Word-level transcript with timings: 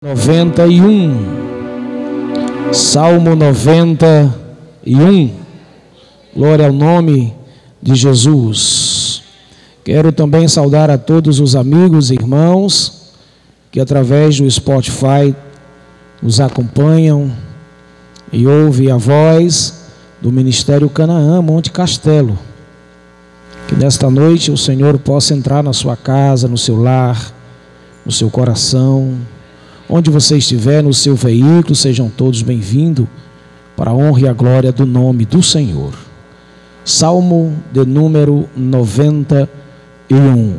91. 0.00 2.72
Salmo 2.72 3.34
91. 3.34 5.30
Glória 6.32 6.68
ao 6.68 6.72
nome 6.72 7.34
de 7.82 7.96
Jesus. 7.96 9.24
Quero 9.82 10.12
também 10.12 10.46
saudar 10.46 10.88
a 10.88 10.96
todos 10.96 11.40
os 11.40 11.56
amigos 11.56 12.12
e 12.12 12.14
irmãos 12.14 13.12
que 13.72 13.80
através 13.80 14.38
do 14.38 14.48
Spotify 14.48 15.34
nos 16.22 16.38
acompanham 16.38 17.32
e 18.32 18.46
ouvem 18.46 18.92
a 18.92 18.96
voz 18.96 19.90
do 20.22 20.30
Ministério 20.30 20.88
Canaã 20.88 21.42
Monte 21.42 21.72
Castelo. 21.72 22.38
Que 23.66 23.74
nesta 23.74 24.08
noite 24.08 24.52
o 24.52 24.56
Senhor 24.56 24.96
possa 25.00 25.34
entrar 25.34 25.64
na 25.64 25.72
sua 25.72 25.96
casa, 25.96 26.46
no 26.46 26.56
seu 26.56 26.80
lar, 26.80 27.34
no 28.06 28.12
seu 28.12 28.30
coração 28.30 29.18
Onde 29.90 30.10
você 30.10 30.36
estiver 30.36 30.82
no 30.82 30.92
seu 30.92 31.16
veículo, 31.16 31.74
sejam 31.74 32.10
todos 32.10 32.42
bem-vindos 32.42 33.06
para 33.74 33.90
a 33.90 33.94
honra 33.94 34.20
e 34.20 34.28
a 34.28 34.34
glória 34.34 34.70
do 34.70 34.84
nome 34.84 35.24
do 35.24 35.42
Senhor. 35.42 35.94
Salmo 36.84 37.56
de 37.72 37.86
número 37.86 38.46
91. 38.54 40.56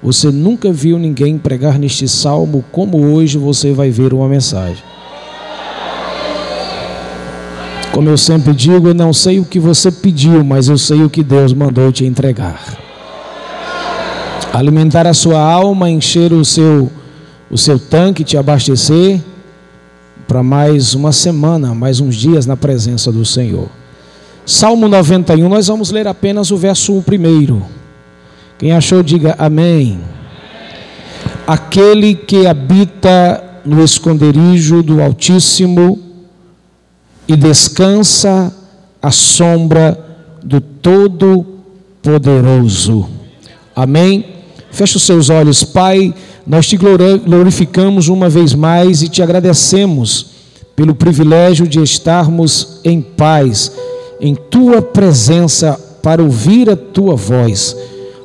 Você 0.00 0.30
nunca 0.30 0.72
viu 0.72 0.96
ninguém 0.96 1.38
pregar 1.38 1.76
neste 1.76 2.06
salmo 2.06 2.64
como 2.70 3.12
hoje 3.12 3.36
você 3.36 3.72
vai 3.72 3.90
ver 3.90 4.14
uma 4.14 4.28
mensagem. 4.28 4.84
Como 7.90 8.08
eu 8.08 8.16
sempre 8.16 8.52
digo, 8.52 8.86
eu 8.86 8.94
não 8.94 9.12
sei 9.12 9.40
o 9.40 9.44
que 9.44 9.58
você 9.58 9.90
pediu, 9.90 10.44
mas 10.44 10.68
eu 10.68 10.78
sei 10.78 11.02
o 11.02 11.10
que 11.10 11.24
Deus 11.24 11.52
mandou 11.52 11.90
te 11.90 12.04
entregar. 12.04 12.78
Alimentar 14.52 15.04
a 15.04 15.14
sua 15.14 15.40
alma, 15.40 15.90
encher 15.90 16.32
o 16.32 16.44
seu 16.44 16.92
o 17.50 17.56
seu 17.56 17.78
tanque, 17.78 18.24
te 18.24 18.36
abastecer 18.36 19.20
para 20.26 20.42
mais 20.42 20.94
uma 20.94 21.12
semana, 21.12 21.72
mais 21.74 22.00
uns 22.00 22.16
dias 22.16 22.46
na 22.46 22.56
presença 22.56 23.12
do 23.12 23.24
Senhor. 23.24 23.68
Salmo 24.44 24.88
91, 24.88 25.48
nós 25.48 25.68
vamos 25.68 25.90
ler 25.90 26.08
apenas 26.08 26.50
o 26.50 26.56
verso 26.56 27.00
primeiro. 27.02 27.62
Quem 28.58 28.72
achou, 28.72 29.02
diga 29.02 29.34
amém. 29.38 30.00
Aquele 31.46 32.14
que 32.14 32.46
habita 32.46 33.42
no 33.64 33.82
esconderijo 33.82 34.82
do 34.82 35.02
Altíssimo 35.02 35.98
e 37.28 37.36
descansa 37.36 38.54
à 39.02 39.10
sombra 39.10 39.98
do 40.42 40.60
Todo-Poderoso. 40.60 43.08
Amém. 43.74 44.36
Feche 44.70 44.96
os 44.96 45.02
seus 45.02 45.28
olhos, 45.28 45.64
Pai. 45.64 46.14
Nós 46.46 46.66
te 46.66 46.76
glorificamos 46.76 48.08
uma 48.08 48.28
vez 48.28 48.54
mais 48.54 49.02
e 49.02 49.08
te 49.08 49.20
agradecemos 49.20 50.26
pelo 50.76 50.94
privilégio 50.94 51.66
de 51.66 51.82
estarmos 51.82 52.80
em 52.84 53.00
paz, 53.00 53.72
em 54.20 54.34
tua 54.34 54.80
presença, 54.80 55.80
para 56.02 56.22
ouvir 56.22 56.70
a 56.70 56.76
tua 56.76 57.16
voz. 57.16 57.76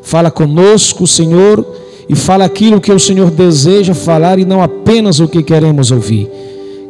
Fala 0.04 0.30
conosco, 0.30 1.08
Senhor, 1.08 1.66
e 2.08 2.16
fala 2.16 2.46
aquilo 2.46 2.80
que 2.80 2.92
o 2.92 3.00
Senhor 3.00 3.32
deseja 3.32 3.96
falar 3.96 4.38
e 4.38 4.46
não 4.46 4.62
apenas 4.62 5.20
o 5.20 5.28
que 5.28 5.42
queremos 5.42 5.90
ouvir. 5.90 6.30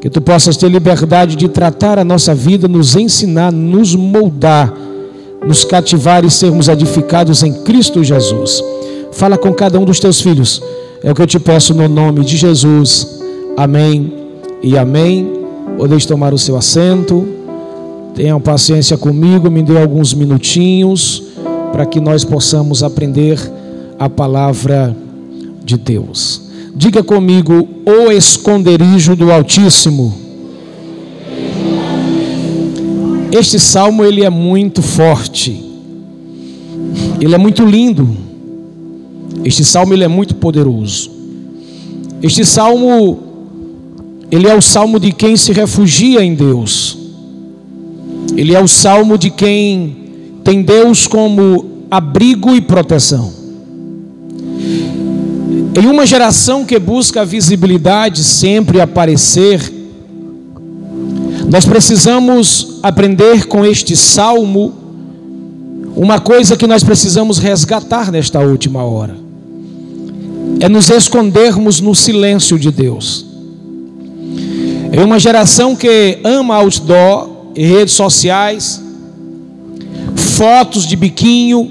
Que 0.01 0.09
tu 0.09 0.19
possas 0.19 0.57
ter 0.57 0.67
liberdade 0.67 1.37
de 1.37 1.47
tratar 1.47 1.97
a 1.97 2.03
nossa 2.03 2.35
vida, 2.35 2.67
nos 2.67 2.97
ensinar, 2.97 3.53
nos 3.53 3.95
moldar, 3.95 4.73
nos 5.45 5.63
cativar 5.63 6.25
e 6.25 6.29
sermos 6.29 6.67
edificados 6.67 7.41
em 7.41 7.53
Cristo 7.63 8.03
Jesus. 8.03 8.61
Fala 9.13 9.37
com 9.37 9.53
cada 9.53 9.79
um 9.79 9.85
dos 9.85 9.99
teus 9.99 10.19
filhos 10.19 10.61
é 11.03 11.11
o 11.11 11.15
que 11.15 11.21
eu 11.21 11.27
te 11.27 11.39
peço 11.39 11.73
no 11.73 11.87
nome 11.87 12.23
de 12.23 12.37
Jesus. 12.37 13.21
Amém 13.57 14.13
e 14.61 14.77
amém. 14.77 15.27
Podeis 15.77 16.05
tomar 16.05 16.33
o 16.33 16.37
seu 16.37 16.55
assento. 16.55 17.27
Tenham 18.13 18.39
paciência 18.39 18.97
comigo, 18.97 19.49
me 19.49 19.63
dê 19.63 19.79
alguns 19.79 20.13
minutinhos 20.13 21.23
para 21.71 21.85
que 21.85 21.99
nós 21.99 22.23
possamos 22.23 22.83
aprender 22.83 23.39
a 23.97 24.09
palavra 24.09 24.95
de 25.63 25.77
Deus. 25.77 26.49
Diga 26.75 27.01
comigo, 27.01 27.67
o 27.85 28.11
esconderijo 28.11 29.15
do 29.15 29.31
Altíssimo. 29.31 30.13
Este 33.31 33.59
salmo 33.59 34.03
ele 34.03 34.23
é 34.23 34.29
muito 34.29 34.81
forte. 34.81 35.63
Ele 37.19 37.33
é 37.33 37.37
muito 37.37 37.65
lindo. 37.65 38.30
Este 39.43 39.65
salmo 39.65 39.93
ele 39.93 40.03
é 40.03 40.07
muito 40.07 40.35
poderoso. 40.35 41.09
Este 42.21 42.45
salmo 42.45 43.31
ele 44.31 44.47
é 44.47 44.55
o 44.55 44.61
salmo 44.61 44.99
de 44.99 45.11
quem 45.11 45.35
se 45.35 45.51
refugia 45.51 46.23
em 46.23 46.33
Deus. 46.33 46.97
Ele 48.37 48.55
é 48.55 48.61
o 48.61 48.67
salmo 48.67 49.17
de 49.17 49.29
quem 49.29 49.97
tem 50.43 50.61
Deus 50.61 51.07
como 51.07 51.65
abrigo 51.89 52.55
e 52.55 52.61
proteção. 52.61 53.33
Em 55.75 55.85
uma 55.87 56.05
geração 56.05 56.63
que 56.63 56.77
busca 56.79 57.21
a 57.21 57.25
visibilidade 57.25 58.23
sempre 58.23 58.79
aparecer, 58.79 59.59
nós 61.49 61.65
precisamos 61.65 62.79
aprender 62.83 63.47
com 63.47 63.65
este 63.65 63.97
salmo 63.97 64.73
uma 65.95 66.19
coisa 66.19 66.55
que 66.55 66.67
nós 66.67 66.83
precisamos 66.83 67.37
resgatar 67.37 68.11
nesta 68.11 68.39
última 68.39 68.83
hora 68.83 69.20
é 70.61 70.69
nos 70.69 70.91
escondermos 70.91 71.81
no 71.81 71.95
silêncio 71.95 72.57
de 72.59 72.69
Deus. 72.69 73.25
É 74.91 75.03
uma 75.03 75.17
geração 75.17 75.75
que 75.75 76.19
ama 76.23 76.55
outdoor 76.55 77.47
redes 77.55 77.95
sociais, 77.95 78.79
fotos 80.15 80.85
de 80.85 80.95
biquinho. 80.95 81.67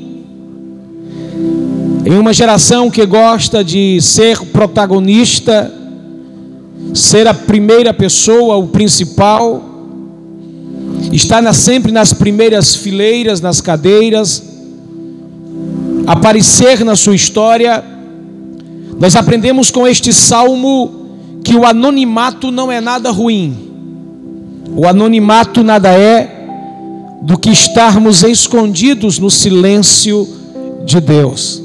É 2.04 2.10
uma 2.18 2.32
geração 2.32 2.90
que 2.90 3.06
gosta 3.06 3.62
de 3.62 4.00
ser 4.00 4.40
protagonista, 4.46 5.72
ser 6.92 7.28
a 7.28 7.34
primeira 7.34 7.94
pessoa, 7.94 8.56
o 8.56 8.66
principal, 8.66 9.62
estar 11.12 11.40
sempre 11.54 11.92
nas 11.92 12.12
primeiras 12.12 12.74
fileiras, 12.74 13.40
nas 13.40 13.60
cadeiras, 13.60 14.42
aparecer 16.08 16.84
na 16.84 16.96
sua 16.96 17.14
história 17.14 17.99
nós 19.00 19.16
aprendemos 19.16 19.70
com 19.70 19.88
este 19.88 20.12
salmo 20.12 21.06
que 21.42 21.56
o 21.56 21.64
anonimato 21.64 22.50
não 22.50 22.70
é 22.70 22.82
nada 22.82 23.10
ruim. 23.10 23.56
O 24.76 24.86
anonimato 24.86 25.64
nada 25.64 25.88
é 25.88 26.30
do 27.22 27.38
que 27.38 27.48
estarmos 27.48 28.22
escondidos 28.22 29.18
no 29.18 29.30
silêncio 29.30 30.28
de 30.84 31.00
Deus. 31.00 31.62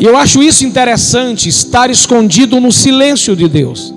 E 0.00 0.04
eu 0.04 0.16
acho 0.16 0.42
isso 0.42 0.64
interessante, 0.64 1.48
estar 1.48 1.88
escondido 1.88 2.60
no 2.60 2.72
silêncio 2.72 3.36
de 3.36 3.48
Deus. 3.48 3.94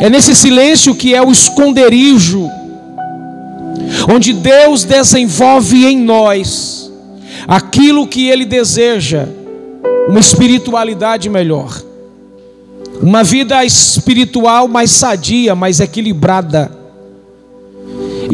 É 0.00 0.08
nesse 0.08 0.32
silêncio 0.32 0.94
que 0.94 1.12
é 1.12 1.20
o 1.20 1.32
esconderijo, 1.32 2.48
onde 4.08 4.32
Deus 4.32 4.84
desenvolve 4.84 5.86
em 5.86 5.98
nós 5.98 6.88
aquilo 7.48 8.06
que 8.06 8.28
Ele 8.28 8.44
deseja 8.44 9.26
uma 10.08 10.20
espiritualidade 10.20 11.28
melhor, 11.28 11.82
uma 13.02 13.22
vida 13.22 13.64
espiritual 13.64 14.68
mais 14.68 14.90
sadia, 14.90 15.54
mais 15.54 15.80
equilibrada. 15.80 16.70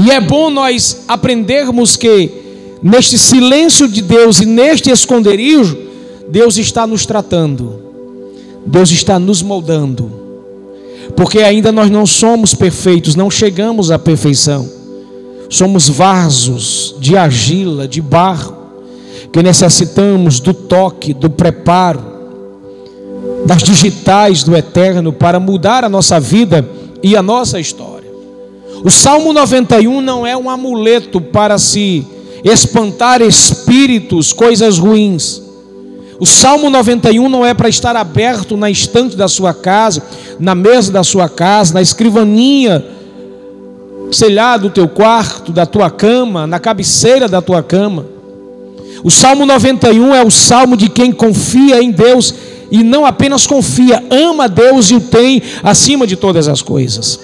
E 0.04 0.10
é 0.10 0.20
bom 0.20 0.50
nós 0.50 1.04
aprendermos 1.08 1.96
que 1.96 2.30
neste 2.82 3.16
silêncio 3.16 3.88
de 3.88 4.02
Deus 4.02 4.40
e 4.40 4.46
neste 4.46 4.90
esconderijo, 4.90 5.78
Deus 6.28 6.56
está 6.56 6.86
nos 6.86 7.06
tratando, 7.06 7.80
Deus 8.66 8.90
está 8.90 9.18
nos 9.18 9.42
moldando, 9.42 10.10
porque 11.14 11.38
ainda 11.38 11.70
nós 11.70 11.90
não 11.90 12.04
somos 12.04 12.54
perfeitos, 12.54 13.14
não 13.14 13.30
chegamos 13.30 13.90
à 13.90 13.98
perfeição, 13.98 14.68
somos 15.48 15.88
vasos 15.88 16.94
de 16.98 17.16
argila, 17.16 17.86
de 17.86 18.02
barro, 18.02 18.55
que 19.36 19.42
necessitamos 19.42 20.40
do 20.40 20.54
toque, 20.54 21.12
do 21.12 21.28
preparo, 21.28 22.02
das 23.44 23.62
digitais 23.62 24.42
do 24.42 24.56
eterno 24.56 25.12
para 25.12 25.38
mudar 25.38 25.84
a 25.84 25.90
nossa 25.90 26.18
vida 26.18 26.66
e 27.02 27.14
a 27.14 27.22
nossa 27.22 27.60
história. 27.60 28.10
O 28.82 28.90
Salmo 28.90 29.34
91 29.34 30.00
não 30.00 30.26
é 30.26 30.34
um 30.34 30.48
amuleto 30.48 31.20
para 31.20 31.58
se 31.58 32.06
espantar 32.42 33.20
espíritos, 33.20 34.32
coisas 34.32 34.78
ruins. 34.78 35.42
O 36.18 36.24
Salmo 36.24 36.70
91 36.70 37.28
não 37.28 37.44
é 37.44 37.52
para 37.52 37.68
estar 37.68 37.94
aberto 37.94 38.56
na 38.56 38.70
estante 38.70 39.18
da 39.18 39.28
sua 39.28 39.52
casa, 39.52 40.02
na 40.40 40.54
mesa 40.54 40.90
da 40.90 41.04
sua 41.04 41.28
casa, 41.28 41.74
na 41.74 41.82
escrivaninha, 41.82 42.82
sei 44.10 44.32
lá, 44.32 44.56
do 44.56 44.70
teu 44.70 44.88
quarto, 44.88 45.52
da 45.52 45.66
tua 45.66 45.90
cama, 45.90 46.46
na 46.46 46.58
cabeceira 46.58 47.28
da 47.28 47.42
tua 47.42 47.62
cama. 47.62 48.15
O 49.06 49.10
Salmo 49.12 49.46
91 49.46 50.16
é 50.16 50.24
o 50.24 50.32
salmo 50.32 50.76
de 50.76 50.88
quem 50.88 51.12
confia 51.12 51.80
em 51.80 51.92
Deus 51.92 52.34
e 52.72 52.82
não 52.82 53.06
apenas 53.06 53.46
confia, 53.46 54.02
ama 54.10 54.48
Deus 54.48 54.90
e 54.90 54.96
o 54.96 55.00
tem 55.00 55.40
acima 55.62 56.08
de 56.08 56.16
todas 56.16 56.48
as 56.48 56.60
coisas. 56.60 57.20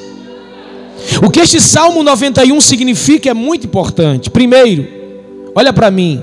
O 1.20 1.28
que 1.28 1.40
este 1.40 1.60
Salmo 1.60 2.04
91 2.04 2.60
significa 2.60 3.30
é 3.30 3.34
muito 3.34 3.66
importante. 3.66 4.30
Primeiro, 4.30 4.86
olha 5.56 5.72
para 5.72 5.90
mim. 5.90 6.22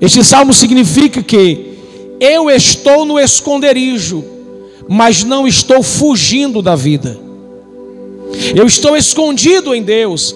Este 0.00 0.24
salmo 0.24 0.54
significa 0.54 1.22
que 1.22 1.74
eu 2.18 2.50
estou 2.50 3.04
no 3.04 3.20
esconderijo, 3.20 4.24
mas 4.88 5.22
não 5.22 5.46
estou 5.46 5.82
fugindo 5.82 6.62
da 6.62 6.74
vida. 6.74 7.20
Eu 8.54 8.64
estou 8.64 8.96
escondido 8.96 9.74
em 9.74 9.82
Deus, 9.82 10.34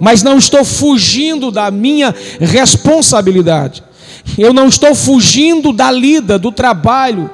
mas 0.00 0.22
não 0.22 0.38
estou 0.38 0.64
fugindo 0.64 1.50
da 1.50 1.70
minha 1.70 2.14
responsabilidade. 2.40 3.82
Eu 4.36 4.52
não 4.52 4.68
estou 4.68 4.94
fugindo 4.94 5.72
da 5.72 5.90
lida, 5.90 6.38
do 6.38 6.50
trabalho, 6.50 7.30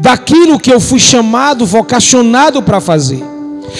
daquilo 0.00 0.58
que 0.58 0.72
eu 0.72 0.80
fui 0.80 0.98
chamado, 0.98 1.66
vocacionado 1.66 2.62
para 2.62 2.80
fazer. 2.80 3.34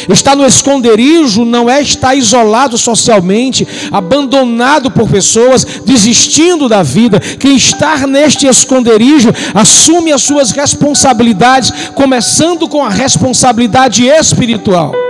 Estar 0.09 0.35
no 0.35 0.45
esconderijo 0.45 1.45
não 1.45 1.71
é 1.71 1.81
estar 1.81 2.15
isolado 2.15 2.77
socialmente, 2.77 3.67
abandonado 3.93 4.91
por 4.91 5.09
pessoas, 5.09 5.65
desistindo 5.85 6.69
da 6.69 6.83
vida. 6.83 7.21
Quem 7.21 7.57
está 7.57 8.07
neste 8.07 8.47
esconderijo 8.47 9.31
assume 9.55 10.13
as 10.13 10.23
suas 10.23 10.51
responsabilidades, 10.51 11.71
começando 11.95 12.67
com 12.67 12.83
a 12.85 12.89
responsabilidade 12.89 14.07
espiritual. 14.07 15.04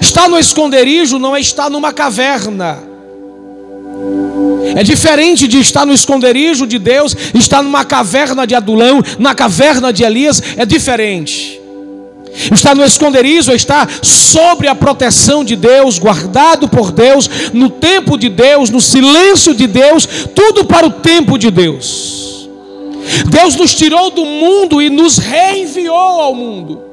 Estar 0.00 0.28
no 0.28 0.38
esconderijo 0.38 1.18
não 1.18 1.34
é 1.34 1.40
estar 1.40 1.70
numa 1.70 1.92
caverna. 1.92 2.78
É 4.76 4.82
diferente 4.82 5.48
de 5.48 5.58
estar 5.58 5.86
no 5.86 5.92
esconderijo 5.92 6.66
de 6.66 6.78
Deus, 6.78 7.16
estar 7.34 7.62
numa 7.62 7.84
caverna 7.84 8.46
de 8.46 8.54
Adulão, 8.54 9.02
na 9.18 9.34
caverna 9.34 9.92
de 9.92 10.04
Elias, 10.04 10.42
é 10.56 10.64
diferente. 10.64 11.60
Estar 12.52 12.76
no 12.76 12.84
esconderijo, 12.84 13.52
estar 13.52 13.88
sobre 14.02 14.68
a 14.68 14.74
proteção 14.74 15.42
de 15.42 15.56
Deus, 15.56 15.98
guardado 15.98 16.68
por 16.68 16.92
Deus, 16.92 17.28
no 17.52 17.68
tempo 17.68 18.16
de 18.16 18.28
Deus, 18.28 18.70
no 18.70 18.80
silêncio 18.80 19.54
de 19.54 19.66
Deus, 19.66 20.06
tudo 20.34 20.64
para 20.64 20.86
o 20.86 20.90
tempo 20.90 21.36
de 21.36 21.50
Deus. 21.50 22.48
Deus 23.30 23.56
nos 23.56 23.74
tirou 23.74 24.10
do 24.10 24.24
mundo 24.24 24.80
e 24.80 24.90
nos 24.90 25.18
reenviou 25.18 25.96
ao 25.96 26.34
mundo. 26.34 26.87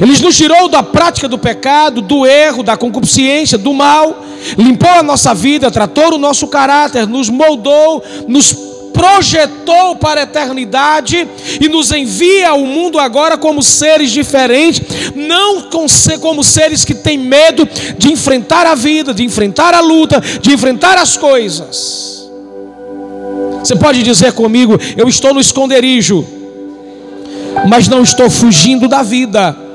Ele 0.00 0.18
nos 0.20 0.36
tirou 0.36 0.68
da 0.68 0.82
prática 0.82 1.26
do 1.26 1.38
pecado, 1.38 2.02
do 2.02 2.26
erro, 2.26 2.62
da 2.62 2.76
concupiscência, 2.76 3.56
do 3.56 3.72
mal, 3.72 4.24
limpou 4.58 4.90
a 4.90 5.02
nossa 5.02 5.34
vida, 5.34 5.70
tratou 5.70 6.14
o 6.14 6.18
nosso 6.18 6.48
caráter, 6.48 7.06
nos 7.06 7.28
moldou, 7.28 8.02
nos 8.28 8.52
projetou 8.92 9.96
para 9.96 10.20
a 10.20 10.24
eternidade 10.24 11.26
e 11.60 11.68
nos 11.68 11.90
envia 11.90 12.50
ao 12.50 12.60
mundo 12.60 12.98
agora 12.98 13.38
como 13.38 13.62
seres 13.62 14.10
diferentes, 14.10 14.82
não 15.14 15.70
como 16.20 16.44
seres 16.44 16.84
que 16.84 16.94
têm 16.94 17.16
medo 17.16 17.66
de 17.96 18.12
enfrentar 18.12 18.66
a 18.66 18.74
vida, 18.74 19.14
de 19.14 19.24
enfrentar 19.24 19.72
a 19.74 19.80
luta, 19.80 20.20
de 20.40 20.52
enfrentar 20.52 20.98
as 20.98 21.16
coisas. 21.16 22.28
Você 23.60 23.76
pode 23.76 24.02
dizer 24.02 24.32
comigo: 24.32 24.78
eu 24.96 25.08
estou 25.08 25.32
no 25.32 25.40
esconderijo, 25.40 26.26
mas 27.68 27.88
não 27.88 28.02
estou 28.02 28.28
fugindo 28.28 28.88
da 28.88 29.02
vida. 29.02 29.69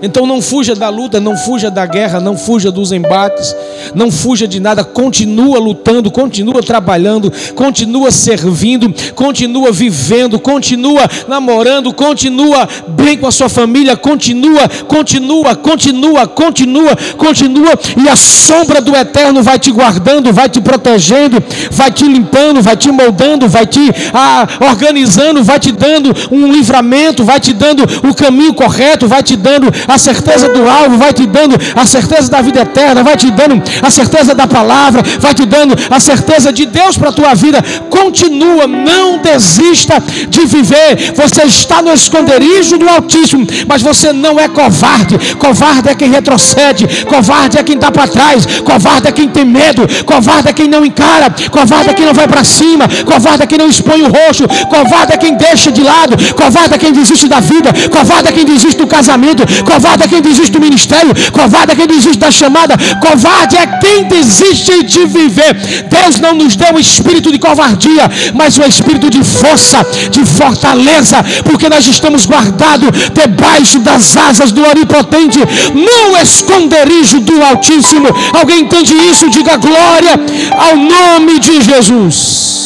Então 0.00 0.26
não 0.26 0.40
fuja 0.40 0.74
da 0.74 0.88
luta, 0.88 1.18
não 1.18 1.36
fuja 1.36 1.70
da 1.70 1.84
guerra, 1.84 2.20
não 2.20 2.36
fuja 2.36 2.70
dos 2.70 2.92
embates, 2.92 3.54
não 3.94 4.10
fuja 4.10 4.46
de 4.46 4.60
nada, 4.60 4.84
continua 4.84 5.58
lutando, 5.58 6.10
continua 6.10 6.62
trabalhando, 6.62 7.32
continua 7.54 8.10
servindo, 8.10 8.94
continua 9.14 9.72
vivendo, 9.72 10.38
continua 10.38 11.08
namorando, 11.26 11.92
continua 11.92 12.68
bem 12.88 13.18
com 13.18 13.26
a 13.26 13.32
sua 13.32 13.48
família, 13.48 13.96
continua, 13.96 14.68
continua, 14.86 15.56
continua, 15.56 16.26
continua, 16.28 16.96
continua, 17.16 17.78
e 17.96 18.08
a 18.08 18.14
sombra 18.14 18.80
do 18.80 18.94
eterno 18.94 19.42
vai 19.42 19.58
te 19.58 19.72
guardando, 19.72 20.32
vai 20.32 20.48
te 20.48 20.60
protegendo, 20.60 21.42
vai 21.72 21.90
te 21.90 22.04
limpando, 22.04 22.62
vai 22.62 22.76
te 22.76 22.90
moldando, 22.92 23.48
vai 23.48 23.66
te 23.66 23.80
ah, 24.14 24.46
organizando, 24.70 25.42
vai 25.42 25.58
te 25.58 25.72
dando 25.72 26.14
um 26.30 26.50
livramento, 26.50 27.24
vai 27.24 27.40
te 27.40 27.52
dando 27.52 27.82
o 28.08 28.14
caminho 28.14 28.54
correto, 28.54 29.08
vai 29.08 29.22
te 29.22 29.34
dando 29.34 29.66
a 29.88 29.96
certeza 29.96 30.48
do 30.50 30.68
alvo, 30.68 30.98
vai 30.98 31.12
te 31.12 31.26
dando 31.26 31.56
a 31.74 31.86
certeza 31.86 32.30
da 32.30 32.42
vida 32.42 32.60
eterna, 32.60 33.02
vai 33.02 33.16
te 33.16 33.30
dando 33.30 33.62
a 33.82 33.90
certeza 33.90 34.34
da 34.34 34.46
palavra, 34.46 35.02
vai 35.18 35.34
te 35.34 35.46
dando 35.46 35.74
a 35.90 35.98
certeza 35.98 36.52
de 36.52 36.66
Deus 36.66 36.98
para 36.98 37.08
a 37.08 37.12
tua 37.12 37.34
vida. 37.34 37.58
Continua, 38.02 38.66
não 38.66 39.18
desista 39.18 40.02
de 40.28 40.44
viver. 40.46 41.12
Você 41.14 41.42
está 41.42 41.82
no 41.82 41.92
esconderijo 41.92 42.78
do 42.78 42.88
Altíssimo, 42.88 43.46
mas 43.66 43.82
você 43.82 44.12
não 44.12 44.38
é 44.38 44.48
covarde. 44.48 45.18
Covarde 45.36 45.88
é 45.88 45.94
quem 45.94 46.10
retrocede, 46.10 47.04
covarde 47.06 47.58
é 47.58 47.62
quem 47.62 47.74
está 47.74 47.90
para 47.90 48.06
trás, 48.06 48.46
covarde 48.64 49.08
é 49.08 49.12
quem 49.12 49.28
tem 49.28 49.44
medo, 49.44 49.82
covarde 50.04 50.48
é 50.48 50.52
quem 50.52 50.68
não 50.68 50.84
encara, 50.84 51.34
covarde 51.50 51.90
é 51.90 51.94
quem 51.94 52.06
não 52.06 52.14
vai 52.14 52.28
para 52.28 52.44
cima, 52.44 52.86
covarde 53.04 53.42
é 53.42 53.46
quem 53.46 53.58
não 53.58 53.68
expõe 53.68 54.00
o 54.02 54.08
rosto, 54.08 54.46
covarde 54.68 55.14
é 55.14 55.16
quem 55.16 55.34
deixa 55.34 55.72
de 55.72 55.82
lado, 55.82 56.16
covarde 56.34 56.74
é 56.74 56.78
quem 56.78 56.92
desiste 56.92 57.26
da 57.26 57.40
vida, 57.40 57.70
covarde 57.90 58.28
é 58.28 58.32
quem 58.32 58.44
desiste 58.44 58.78
do 58.78 58.86
casamento, 58.86 59.42
covarde 59.64 60.04
é 60.04 60.08
quem 60.08 60.22
desiste 60.22 60.52
do 60.52 60.60
ministério, 60.60 61.12
covarde 61.32 61.72
é 61.72 61.76
quem 61.76 61.86
desiste 61.86 62.18
da 62.18 62.30
chamada, 62.30 62.76
covarde 63.00 63.56
é 63.56 63.66
quem 63.66 64.04
desiste 64.04 64.84
de 64.84 65.04
viver. 65.06 65.54
Deus 65.90 66.20
não 66.20 66.34
nos 66.34 66.54
deu 66.56 66.74
o 66.74 66.80
espírito 66.80 67.32
de 67.32 67.38
covardia, 67.38 67.87
mas 68.34 68.56
o 68.58 68.62
espírito 68.62 69.10
de 69.10 69.22
força, 69.22 69.84
de 70.10 70.24
fortaleza, 70.24 71.24
porque 71.44 71.68
nós 71.68 71.86
estamos 71.86 72.26
guardados 72.26 72.90
debaixo 73.12 73.78
das 73.80 74.16
asas 74.16 74.52
do 74.52 74.64
Onipotente, 74.64 75.38
no 75.74 76.16
esconderijo 76.18 77.20
do 77.20 77.42
Altíssimo. 77.42 78.08
Alguém 78.32 78.60
entende 78.60 78.94
isso? 79.10 79.30
Diga 79.30 79.56
glória 79.56 80.18
ao 80.56 80.76
nome 80.76 81.38
de 81.38 81.60
Jesus. 81.62 82.58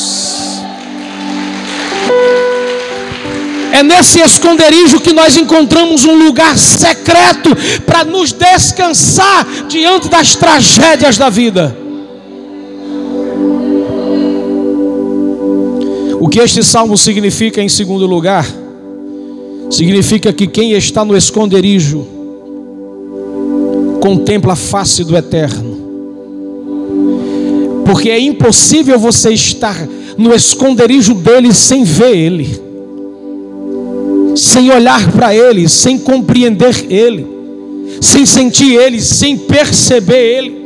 É 3.73 3.83
nesse 3.83 4.21
esconderijo 4.21 5.01
que 5.01 5.15
nós 5.15 5.37
encontramos 5.37 6.05
um 6.05 6.15
lugar 6.15 6.59
secreto 6.59 7.57
para 7.87 8.05
nos 8.05 8.31
descansar 8.31 9.47
diante 9.67 10.09
das 10.09 10.37
tragédias 10.37 11.17
da 11.17 11.31
vida. 11.31 11.82
Que 16.33 16.41
este 16.41 16.63
salmo 16.63 16.97
significa, 16.97 17.63
em 17.63 17.69
segundo 17.69 18.07
lugar, 18.07 18.47
significa 19.71 20.33
que 20.33 20.47
quem 20.47 20.73
está 20.73 21.05
no 21.05 21.17
esconderijo 21.17 22.07
contempla 24.01 24.55
a 24.55 24.57
face 24.57 25.05
do 25.05 25.17
eterno. 25.17 25.77
Porque 27.85 28.11
é 28.11 28.19
impossível 28.19 28.99
você 28.99 29.31
estar 29.31 29.87
no 30.17 30.35
esconderijo 30.35 31.15
dele 31.15 31.53
sem 31.53 31.85
ver 31.85 32.17
ele 32.17 32.73
sem 34.35 34.71
olhar 34.71 35.13
para 35.13 35.35
Ele, 35.35 35.69
sem 35.69 35.99
compreender 35.99 36.87
Ele, 36.91 37.27
sem 38.01 38.25
sentir 38.25 38.77
Ele, 38.77 39.01
sem 39.01 39.37
perceber 39.37 40.39
Ele. 40.39 40.62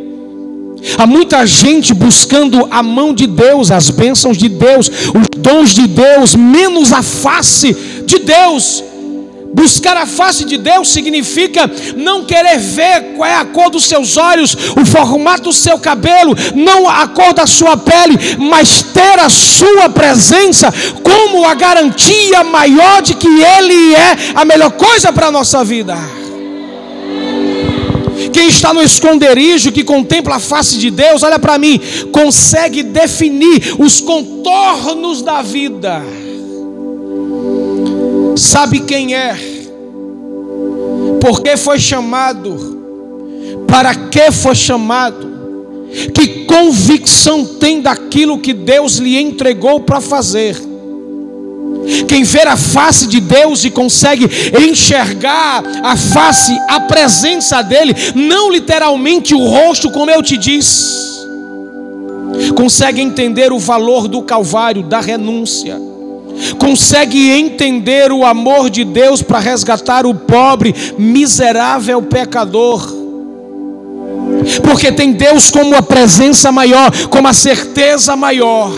Há 0.99 1.06
muita 1.06 1.47
gente 1.47 1.92
buscando 1.95 2.66
a 2.71 2.83
mão 2.83 3.12
de 3.12 3.26
Deus, 3.26 3.71
as 3.71 3.90
bênçãos 3.90 4.37
de 4.37 4.49
Deus, 4.49 4.88
os 4.88 5.26
dons 5.37 5.75
de 5.75 5.87
Deus, 5.87 6.35
menos 6.35 6.92
a 6.92 7.02
face 7.02 7.73
de 8.04 8.18
Deus. 8.18 8.85
Buscar 9.52 9.97
a 9.97 10.04
face 10.04 10.45
de 10.45 10.59
Deus 10.59 10.88
significa 10.88 11.71
não 11.97 12.26
querer 12.26 12.59
ver 12.59 13.14
qual 13.16 13.28
é 13.28 13.37
a 13.37 13.45
cor 13.47 13.71
dos 13.71 13.87
seus 13.87 14.18
olhos, 14.18 14.54
o 14.76 14.85
formato 14.85 15.45
do 15.45 15.52
seu 15.52 15.78
cabelo, 15.78 16.37
não 16.54 16.87
a 16.87 17.06
cor 17.09 17.33
da 17.33 17.47
sua 17.47 17.75
pele, 17.75 18.18
mas 18.38 18.83
ter 18.83 19.18
a 19.18 19.30
sua 19.30 19.88
presença 19.88 20.73
como 21.02 21.47
a 21.47 21.54
garantia 21.54 22.45
maior 22.45 23.00
de 23.00 23.14
que 23.14 23.28
Ele 23.28 23.95
é 23.95 24.16
a 24.35 24.45
melhor 24.45 24.73
coisa 24.73 25.11
para 25.11 25.28
a 25.28 25.33
nossa 25.33 25.64
vida. 25.64 25.97
Quem 28.37 28.49
está 28.49 28.75
no 28.75 28.83
esconderijo, 28.83 29.73
que 29.73 29.83
contempla 29.83 30.37
a 30.37 30.38
face 30.38 30.76
de 30.76 30.90
Deus, 30.90 31.23
olha 31.23 31.38
para 31.38 31.57
mim, 31.57 31.81
consegue 32.12 32.83
definir 32.83 33.75
os 33.78 33.99
contornos 33.99 35.23
da 35.23 35.40
vida. 35.40 36.02
Sabe 38.37 38.81
quem 38.81 39.14
é, 39.14 39.35
por 41.19 41.40
que 41.40 41.57
foi 41.57 41.81
chamado, 41.81 42.78
para 43.66 43.95
que 43.95 44.31
foi 44.31 44.55
chamado, 44.55 45.33
que 46.12 46.45
convicção 46.45 47.43
tem 47.43 47.81
daquilo 47.81 48.38
que 48.38 48.52
Deus 48.52 48.97
lhe 48.97 49.19
entregou 49.19 49.81
para 49.81 49.99
fazer. 49.99 50.75
Quem 52.09 52.25
vê 52.25 52.43
a 52.43 52.57
face 52.57 53.07
de 53.07 53.21
Deus 53.21 53.64
e 53.64 53.71
consegue 53.71 54.28
enxergar 54.61 55.62
a 55.83 55.97
face, 55.97 56.57
a 56.69 56.81
presença 56.81 57.62
dEle, 57.62 57.95
não 58.14 58.50
literalmente 58.50 59.35
o 59.35 59.47
rosto, 59.47 59.90
como 59.90 60.11
eu 60.11 60.23
te 60.23 60.37
disse, 60.37 61.07
consegue 62.55 63.00
entender 63.00 63.52
o 63.52 63.59
valor 63.59 64.09
do 64.09 64.23
Calvário, 64.23 64.83
da 64.83 65.00
renúncia 65.00 65.81
consegue 66.59 67.31
entender 67.31 68.12
o 68.12 68.25
amor 68.25 68.69
de 68.69 68.85
Deus 68.85 69.23
para 69.23 69.38
resgatar 69.38 70.07
o 70.07 70.14
pobre, 70.14 70.75
miserável 70.99 72.02
pecador. 72.02 72.95
Porque 74.62 74.93
tem 74.93 75.12
Deus 75.12 75.50
como 75.50 75.75
a 75.75 75.83
presença 75.83 76.52
maior, 76.52 76.90
como 77.09 77.26
a 77.28 77.33
certeza 77.33 78.14
maior. 78.16 78.71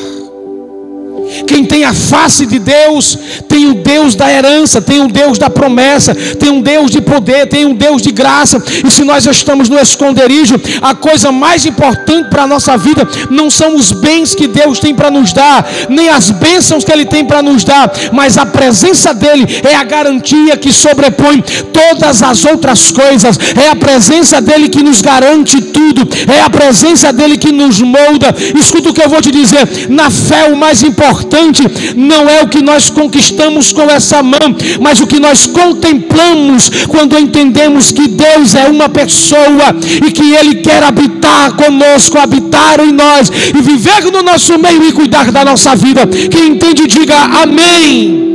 Quem 1.47 1.65
tem 1.65 1.85
a 1.85 1.93
face 1.93 2.47
de 2.47 2.59
Deus, 2.59 3.19
tem 3.49 3.71
o 3.71 3.75
Deus 3.75 4.15
da 4.15 4.31
herança, 4.31 4.81
tem 4.81 5.01
o 5.01 5.09
Deus 5.09 5.39
da 5.39 5.51
promessa, 5.51 6.15
tem 6.15 6.51
um 6.51 6.61
Deus 6.61 6.91
de 6.91 7.01
poder, 7.01 7.47
tem 7.47 7.67
um 7.67 7.75
Deus 7.75 8.03
de 8.03 8.11
graça. 8.11 8.63
E 8.85 8.91
se 8.91 9.05
nós 9.05 9.27
estamos 9.27 9.69
no 9.69 9.79
esconderijo, 9.79 10.55
a 10.81 10.95
coisa 10.95 11.31
mais 11.31 11.67
importante 11.67 12.31
para 12.31 12.45
a 12.45 12.47
nossa 12.47 12.77
vida 12.77 13.07
não 13.31 13.51
são 13.51 13.77
os 13.77 13.93
bens 13.93 14.35
que 14.35 14.47
Deus 14.47 14.79
tem 14.79 14.95
para 14.95 15.11
nos 15.11 15.33
dar, 15.33 15.69
nem 15.89 16.09
as 16.09 16.31
bênçãos 16.31 16.85
que 16.85 16.93
Ele 16.93 17.05
tem 17.05 17.25
para 17.25 17.43
nos 17.43 17.65
dar, 17.65 17.91
mas 18.13 18.39
a 18.39 18.47
presença 18.47 19.13
dEle 19.13 19.47
é 19.63 19.75
a 19.75 19.85
garantia 19.85 20.57
que 20.57 20.73
sobrepõe 20.73 21.43
todas 21.73 22.23
as 22.23 22.45
outras 22.45 22.91
coisas. 22.91 23.39
É 23.57 23.69
a 23.71 23.77
presença 23.77 24.41
dEle 24.41 24.69
que 24.69 24.83
nos 24.83 25.01
garante 25.01 25.61
tudo, 25.61 26.09
é 26.33 26.41
a 26.41 26.51
presença 26.51 27.13
dEle 27.13 27.37
que 27.37 27.53
nos 27.53 27.81
molda. 27.81 28.35
Escuta 28.59 28.91
o 28.91 28.95
que 28.95 29.03
eu 29.03 29.09
vou 29.09 29.21
te 29.21 29.31
dizer: 29.31 29.89
na 29.89 30.11
fé, 30.11 30.49
o 30.53 30.57
mais 30.57 30.83
importante 30.83 31.18
importante 31.19 31.63
não 31.97 32.29
é 32.29 32.43
o 32.43 32.49
que 32.49 32.63
nós 32.63 32.91
conquistamos 32.91 33.73
com 33.73 33.83
essa 33.83 34.23
mão, 34.23 34.55
mas 34.81 35.01
o 35.01 35.07
que 35.07 35.19
nós 35.19 35.47
contemplamos 35.47 36.71
quando 36.87 37.19
entendemos 37.19 37.91
que 37.91 38.07
Deus 38.07 38.55
é 38.55 38.69
uma 38.69 38.89
pessoa 38.89 39.75
e 40.07 40.13
que 40.13 40.35
Ele 40.35 40.57
quer 40.57 40.83
habitar 40.83 41.55
conosco, 41.55 42.19
habitar 42.19 42.81
em 42.81 42.93
nós 42.93 43.31
e 43.31 43.61
viver 43.61 44.05
no 44.13 44.23
nosso 44.23 44.59
meio 44.59 44.85
e 44.89 44.93
cuidar 44.93 45.33
da 45.33 45.45
nossa 45.45 45.75
vida. 45.75 46.07
Quem 46.07 46.53
entende, 46.53 46.87
diga 46.87 47.17
amém. 47.43 48.29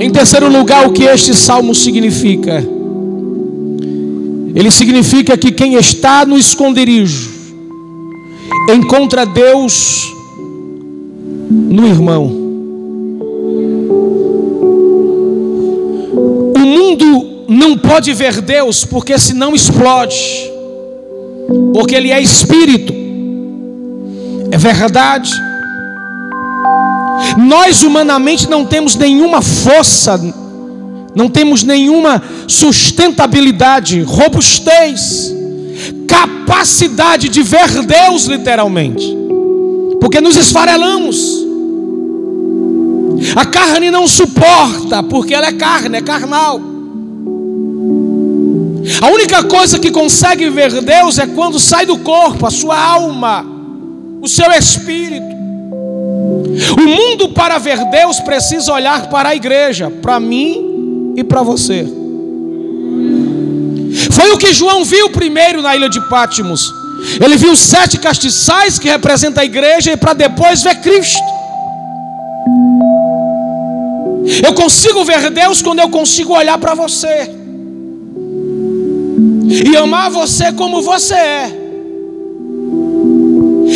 Em 0.00 0.10
terceiro 0.10 0.48
lugar, 0.48 0.86
o 0.86 0.92
que 0.92 1.04
este 1.04 1.34
salmo 1.34 1.74
significa? 1.74 2.66
Ele 4.54 4.70
significa 4.70 5.36
que 5.36 5.52
quem 5.52 5.74
está 5.74 6.26
no 6.26 6.36
esconderijo 6.36 7.30
encontra 8.74 9.24
Deus 9.24 10.12
no 11.52 11.86
irmão. 11.86 12.24
O 16.54 16.58
mundo 16.58 17.44
não 17.48 17.76
pode 17.76 18.12
ver 18.14 18.40
Deus 18.40 18.84
porque 18.84 19.18
senão 19.18 19.54
explode. 19.54 20.50
Porque 21.74 21.94
ele 21.94 22.10
é 22.10 22.20
espírito. 22.20 22.94
É 24.50 24.56
verdade. 24.56 25.30
Nós 27.36 27.82
humanamente 27.82 28.48
não 28.48 28.64
temos 28.64 28.96
nenhuma 28.96 29.40
força, 29.42 30.20
não 31.14 31.28
temos 31.28 31.62
nenhuma 31.62 32.22
sustentabilidade, 32.48 34.02
robustez, 34.02 35.32
capacidade 36.06 37.28
de 37.28 37.42
ver 37.42 37.68
Deus 37.86 38.24
literalmente 38.24 39.22
porque 40.02 40.20
nos 40.20 40.36
esfarelamos. 40.36 41.41
A 43.34 43.44
carne 43.44 43.90
não 43.90 44.06
suporta, 44.06 45.02
porque 45.02 45.34
ela 45.34 45.48
é 45.48 45.52
carne, 45.52 45.98
é 45.98 46.02
carnal. 46.02 46.60
A 49.00 49.08
única 49.08 49.44
coisa 49.44 49.78
que 49.78 49.90
consegue 49.90 50.50
ver 50.50 50.80
Deus 50.80 51.18
é 51.18 51.26
quando 51.26 51.58
sai 51.58 51.86
do 51.86 51.98
corpo, 51.98 52.46
a 52.46 52.50
sua 52.50 52.78
alma, 52.78 53.46
o 54.20 54.28
seu 54.28 54.50
espírito. 54.52 55.32
O 56.76 56.88
mundo 56.88 57.30
para 57.30 57.58
ver 57.58 57.84
Deus 57.90 58.20
precisa 58.20 58.72
olhar 58.72 59.08
para 59.08 59.30
a 59.30 59.34
igreja, 59.34 59.90
para 59.90 60.20
mim 60.20 61.14
e 61.16 61.24
para 61.24 61.42
você. 61.42 61.86
Foi 64.10 64.30
o 64.32 64.38
que 64.38 64.52
João 64.52 64.84
viu 64.84 65.10
primeiro 65.10 65.62
na 65.62 65.74
ilha 65.74 65.88
de 65.88 66.00
Pátimos. 66.08 66.72
Ele 67.20 67.36
viu 67.36 67.56
sete 67.56 67.98
castiçais 67.98 68.78
que 68.78 68.88
representam 68.88 69.42
a 69.42 69.46
igreja 69.46 69.92
e 69.92 69.96
para 69.96 70.12
depois 70.12 70.62
ver 70.62 70.76
Cristo. 70.76 71.31
Eu 74.42 74.52
consigo 74.54 75.04
ver 75.04 75.30
Deus 75.30 75.62
quando 75.62 75.80
eu 75.80 75.88
consigo 75.88 76.34
olhar 76.34 76.58
para 76.58 76.74
você 76.74 77.30
e 79.64 79.76
amar 79.76 80.10
você 80.10 80.52
como 80.52 80.80
você 80.82 81.14
é. 81.14 81.58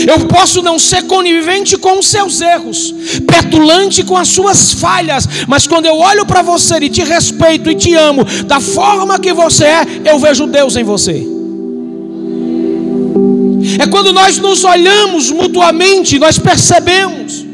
Eu 0.07 0.27
posso 0.27 0.63
não 0.63 0.79
ser 0.79 1.03
conivente 1.05 1.77
com 1.77 1.99
os 1.99 2.07
seus 2.07 2.41
erros, 2.41 2.95
petulante 3.27 4.05
com 4.05 4.17
as 4.17 4.29
suas 4.29 4.73
falhas, 4.73 5.27
mas 5.49 5.67
quando 5.67 5.87
eu 5.87 5.97
olho 5.97 6.27
para 6.27 6.43
você 6.43 6.77
e 6.77 6.89
te 6.89 7.03
respeito 7.03 7.71
e 7.71 7.75
te 7.75 7.95
amo 7.95 8.25
da 8.45 8.61
forma 8.61 9.19
que 9.19 9.33
você 9.33 9.65
é, 9.65 9.87
eu 10.05 10.19
vejo 10.19 10.47
Deus 10.47 10.77
em 10.77 10.85
você. 10.85 11.27
É 13.81 13.87
quando 13.87 14.13
nós 14.13 14.39
nos 14.39 14.65
olhamos 14.65 15.31
mutuamente, 15.31 16.19
nós 16.19 16.39
percebemos. 16.39 17.46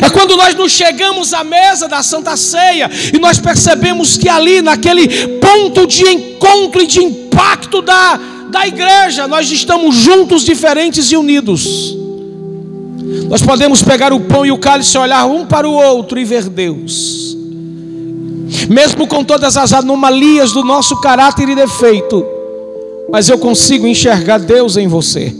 É 0.00 0.08
quando 0.10 0.36
nós 0.36 0.54
nos 0.54 0.72
chegamos 0.72 1.32
à 1.32 1.42
mesa 1.42 1.88
da 1.88 2.02
Santa 2.02 2.36
Ceia 2.36 2.90
e 3.12 3.18
nós 3.18 3.38
percebemos 3.38 4.16
que 4.16 4.28
ali, 4.28 4.62
naquele 4.62 5.08
ponto 5.38 5.86
de 5.86 6.08
encontro 6.08 6.82
e 6.82 6.86
de 6.86 7.00
impacto 7.00 7.82
da, 7.82 8.18
da 8.50 8.66
igreja, 8.66 9.26
nós 9.26 9.50
estamos 9.50 9.96
juntos, 9.96 10.42
diferentes 10.42 11.10
e 11.10 11.16
unidos. 11.16 11.96
Nós 13.28 13.42
podemos 13.42 13.82
pegar 13.82 14.12
o 14.12 14.20
pão 14.20 14.46
e 14.46 14.52
o 14.52 14.58
cálice, 14.58 14.96
olhar 14.96 15.26
um 15.26 15.44
para 15.44 15.68
o 15.68 15.72
outro 15.72 16.18
e 16.18 16.24
ver 16.24 16.48
Deus. 16.48 17.36
Mesmo 18.68 19.06
com 19.06 19.24
todas 19.24 19.56
as 19.56 19.72
anomalias 19.72 20.52
do 20.52 20.62
nosso 20.62 21.00
caráter 21.00 21.48
e 21.48 21.54
defeito, 21.54 22.24
mas 23.10 23.28
eu 23.28 23.38
consigo 23.38 23.86
enxergar 23.86 24.38
Deus 24.38 24.76
em 24.76 24.86
você. 24.86 25.34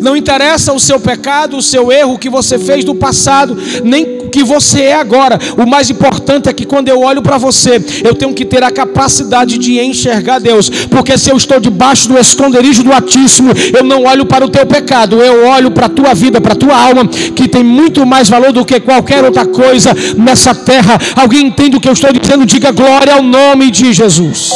Não 0.00 0.16
interessa 0.16 0.72
o 0.72 0.80
seu 0.80 1.00
pecado, 1.00 1.56
o 1.56 1.62
seu 1.62 1.90
erro, 1.90 2.18
que 2.18 2.30
você 2.30 2.58
fez 2.58 2.84
no 2.84 2.94
passado, 2.94 3.56
nem 3.82 4.20
o 4.20 4.28
que 4.28 4.44
você 4.44 4.82
é 4.82 4.94
agora. 4.94 5.38
O 5.56 5.66
mais 5.66 5.90
importante 5.90 6.48
é 6.48 6.52
que 6.52 6.64
quando 6.64 6.88
eu 6.88 7.00
olho 7.00 7.22
para 7.22 7.38
você, 7.38 7.82
eu 8.04 8.14
tenho 8.14 8.32
que 8.32 8.44
ter 8.44 8.62
a 8.62 8.70
capacidade 8.70 9.58
de 9.58 9.80
enxergar 9.80 10.38
Deus. 10.38 10.68
Porque 10.68 11.18
se 11.18 11.30
eu 11.30 11.36
estou 11.36 11.58
debaixo 11.58 12.08
do 12.08 12.18
esconderijo 12.18 12.82
do 12.82 12.92
Altíssimo, 12.92 13.52
eu 13.76 13.82
não 13.82 14.04
olho 14.04 14.24
para 14.24 14.44
o 14.44 14.48
teu 14.48 14.64
pecado, 14.66 15.20
eu 15.20 15.46
olho 15.46 15.70
para 15.70 15.86
a 15.86 15.88
tua 15.88 16.14
vida, 16.14 16.40
para 16.40 16.52
a 16.52 16.56
tua 16.56 16.76
alma, 16.76 17.06
que 17.06 17.48
tem 17.48 17.64
muito 17.64 18.06
mais 18.06 18.28
valor 18.28 18.52
do 18.52 18.64
que 18.64 18.78
qualquer 18.80 19.24
outra 19.24 19.46
coisa 19.46 19.94
nessa 20.16 20.54
terra. 20.54 20.98
Alguém 21.16 21.46
entende 21.46 21.76
o 21.76 21.80
que 21.80 21.88
eu 21.88 21.92
estou 21.92 22.12
dizendo? 22.12 22.46
Diga 22.46 22.70
glória 22.70 23.14
ao 23.14 23.22
nome 23.22 23.70
de 23.70 23.92
Jesus. 23.92 24.50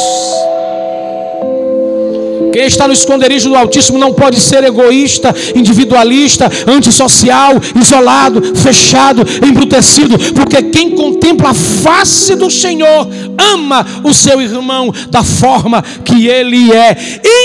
Quem 2.57 2.65
está 2.65 2.87
no 2.87 2.93
esconderijo 2.93 3.49
do 3.49 3.55
Altíssimo 3.55 3.99
não 3.99 4.11
pode 4.11 4.39
ser 4.39 4.63
egoísta, 4.63 5.31
individualista, 5.55 6.49
antissocial, 6.65 7.53
isolado, 7.79 8.41
fechado, 8.55 9.21
embrutecido, 9.47 10.17
porque 10.33 10.63
quem 10.63 10.95
contempla 10.95 11.51
a 11.51 11.53
face 11.53 12.35
do 12.35 12.49
Senhor 12.49 13.07
ama 13.37 13.85
o 14.03 14.11
seu 14.11 14.41
irmão 14.41 14.91
da 15.07 15.23
forma 15.23 15.83
que 16.03 16.25
ele 16.25 16.73
é, 16.73 16.97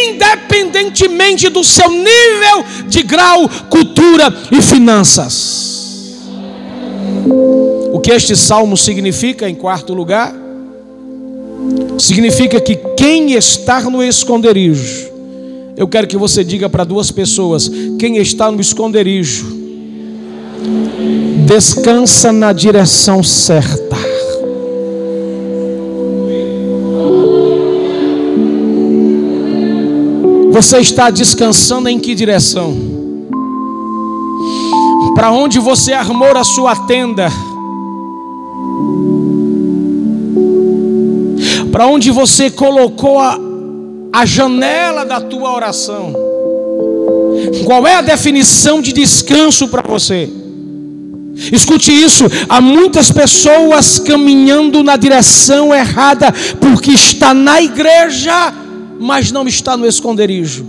independentemente 0.09 1.51
do 1.51 1.63
seu 1.63 1.91
nível 1.91 2.65
de 2.89 3.03
grau, 3.03 3.47
cultura 3.69 4.35
e 4.51 4.63
finanças. 4.63 6.17
O 7.93 8.01
que 8.01 8.13
este 8.13 8.35
salmo 8.35 8.79
significa, 8.79 9.47
em 9.47 9.55
quarto 9.55 9.93
lugar? 9.93 10.42
Significa 11.99 12.61
que 12.61 12.77
quem 12.97 13.33
está 13.33 13.81
no 13.83 14.03
esconderijo, 14.03 15.11
eu 15.77 15.89
quero 15.89 16.07
que 16.07 16.17
você 16.17 16.45
diga 16.45 16.69
para 16.69 16.85
duas 16.85 17.11
pessoas: 17.11 17.71
quem 17.99 18.17
está 18.19 18.51
no 18.51 18.61
esconderijo, 18.61 19.47
descansa 21.47 22.33
na 22.33 22.53
direção 22.53 23.23
certa. 23.23 23.97
Você 30.53 30.79
está 30.79 31.11
descansando 31.11 31.89
em 31.89 31.99
que 31.99 32.15
direção? 32.15 32.77
Para 35.15 35.31
onde 35.33 35.59
você 35.59 35.93
armou 35.93 36.37
a 36.37 36.45
sua 36.45 36.77
tenda? 36.77 37.29
Para 41.73 41.87
onde 41.87 42.11
você 42.11 42.51
colocou 42.51 43.19
a, 43.19 43.39
a 44.13 44.27
janela 44.27 45.05
da 45.07 45.21
tua 45.21 45.53
oração. 45.53 46.15
Qual 47.65 47.87
é 47.87 47.95
a 47.97 48.03
definição 48.03 48.83
de 48.83 48.93
descanso 48.93 49.67
para 49.69 49.83
você? 49.83 50.29
Escute 51.51 51.91
isso: 51.91 52.27
há 52.47 52.61
muitas 52.61 53.11
pessoas 53.11 53.99
caminhando 53.99 54.83
na 54.83 54.97
direção 54.97 55.75
errada, 55.75 56.31
porque 56.61 56.91
está 56.93 57.33
na 57.33 57.63
igreja, 57.63 58.53
mas 59.01 59.33
não 59.33 59.49
está 59.49 59.75
no 59.75 59.87
esconderijo. 59.87 60.67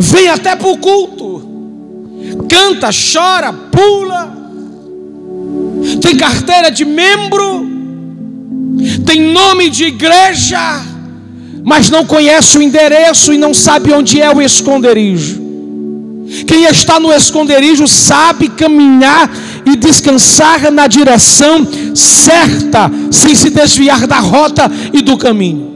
Vem 0.00 0.28
até 0.28 0.54
para 0.54 0.68
o 0.68 0.76
culto, 0.76 1.42
canta, 2.48 2.90
chora, 2.90 3.52
pula, 3.52 4.36
tem 6.00 6.16
carteira 6.16 6.70
de 6.70 6.84
membro, 6.84 7.73
tem 9.06 9.20
nome 9.20 9.70
de 9.70 9.84
igreja, 9.84 10.82
mas 11.64 11.90
não 11.90 12.04
conhece 12.04 12.58
o 12.58 12.62
endereço 12.62 13.32
e 13.32 13.38
não 13.38 13.54
sabe 13.54 13.92
onde 13.92 14.20
é 14.20 14.34
o 14.34 14.40
esconderijo. 14.40 15.42
Quem 16.46 16.64
está 16.64 16.98
no 16.98 17.12
esconderijo 17.12 17.86
sabe 17.86 18.48
caminhar 18.48 19.30
e 19.64 19.76
descansar 19.76 20.70
na 20.72 20.86
direção 20.86 21.66
certa, 21.94 22.90
sem 23.10 23.34
se 23.34 23.50
desviar 23.50 24.06
da 24.06 24.18
rota 24.18 24.70
e 24.92 25.00
do 25.00 25.16
caminho. 25.16 25.72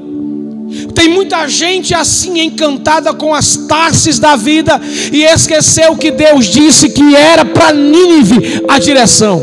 Tem 0.95 1.09
muita 1.09 1.47
gente 1.49 1.95
assim 1.95 2.41
encantada 2.41 3.15
com 3.15 3.35
as 3.35 3.57
tasses 3.57 4.19
da 4.19 4.37
vida 4.37 4.81
e 5.13 5.23
esqueceu 5.23 5.97
que 5.97 6.11
Deus 6.11 6.47
disse 6.47 6.91
que 6.91 7.15
era 7.15 7.45
para 7.45 7.73
Nínive 7.73 8.65
a 8.69 8.79
direção. 8.79 9.43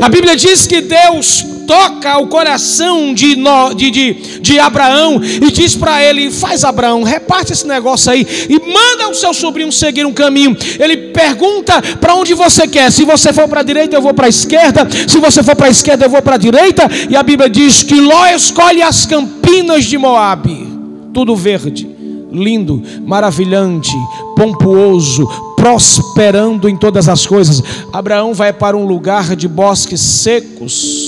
A 0.00 0.08
Bíblia 0.08 0.36
diz 0.36 0.66
que 0.66 0.80
Deus 0.80 1.44
toca 1.68 2.18
o 2.18 2.26
coração 2.28 3.12
de, 3.12 3.36
de, 3.76 3.90
de, 3.90 4.12
de 4.40 4.58
Abraão 4.58 5.20
e 5.22 5.52
diz 5.52 5.76
para 5.76 6.02
ele: 6.02 6.30
Faz 6.30 6.64
Abraão, 6.64 7.02
reparte 7.02 7.52
esse 7.52 7.66
negócio 7.66 8.10
aí 8.10 8.26
e 8.48 8.54
manda 8.54 9.10
o 9.10 9.14
seu 9.14 9.34
sobrinho 9.34 9.70
seguir 9.70 10.06
um 10.06 10.12
caminho. 10.12 10.56
Ele 10.80 10.96
pergunta 11.12 11.80
para 12.00 12.14
onde 12.14 12.32
você 12.32 12.66
quer. 12.66 12.90
Se 12.90 13.04
você 13.04 13.34
for 13.34 13.46
para 13.46 13.60
a 13.60 13.62
direita, 13.62 13.94
eu 13.94 14.02
vou 14.02 14.14
para 14.14 14.26
a 14.26 14.30
esquerda. 14.30 14.88
Se 15.06 15.18
você 15.18 15.42
for 15.42 15.54
para 15.54 15.66
a 15.66 15.70
esquerda, 15.70 16.06
eu 16.06 16.10
vou 16.10 16.22
para 16.22 16.36
a 16.36 16.38
direita. 16.38 16.88
E 17.10 17.14
a 17.14 17.22
Bíblia 17.22 17.50
diz 17.50 17.82
que 17.82 18.00
Ló 18.00 18.26
escolhe 18.26 18.82
as 18.82 19.04
campinas 19.04 19.84
de 19.84 19.98
Moabe, 19.98 20.66
tudo 21.12 21.36
verde 21.36 21.98
lindo, 22.30 22.82
maravilhante, 23.06 23.90
pomposo, 24.36 25.26
prosperando 25.56 26.68
em 26.68 26.76
todas 26.76 27.08
as 27.08 27.26
coisas. 27.26 27.62
Abraão 27.92 28.34
vai 28.34 28.52
para 28.52 28.76
um 28.76 28.86
lugar 28.86 29.34
de 29.34 29.48
bosques 29.48 30.00
secos, 30.00 31.07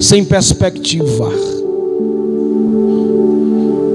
sem 0.00 0.24
perspectiva. 0.24 1.30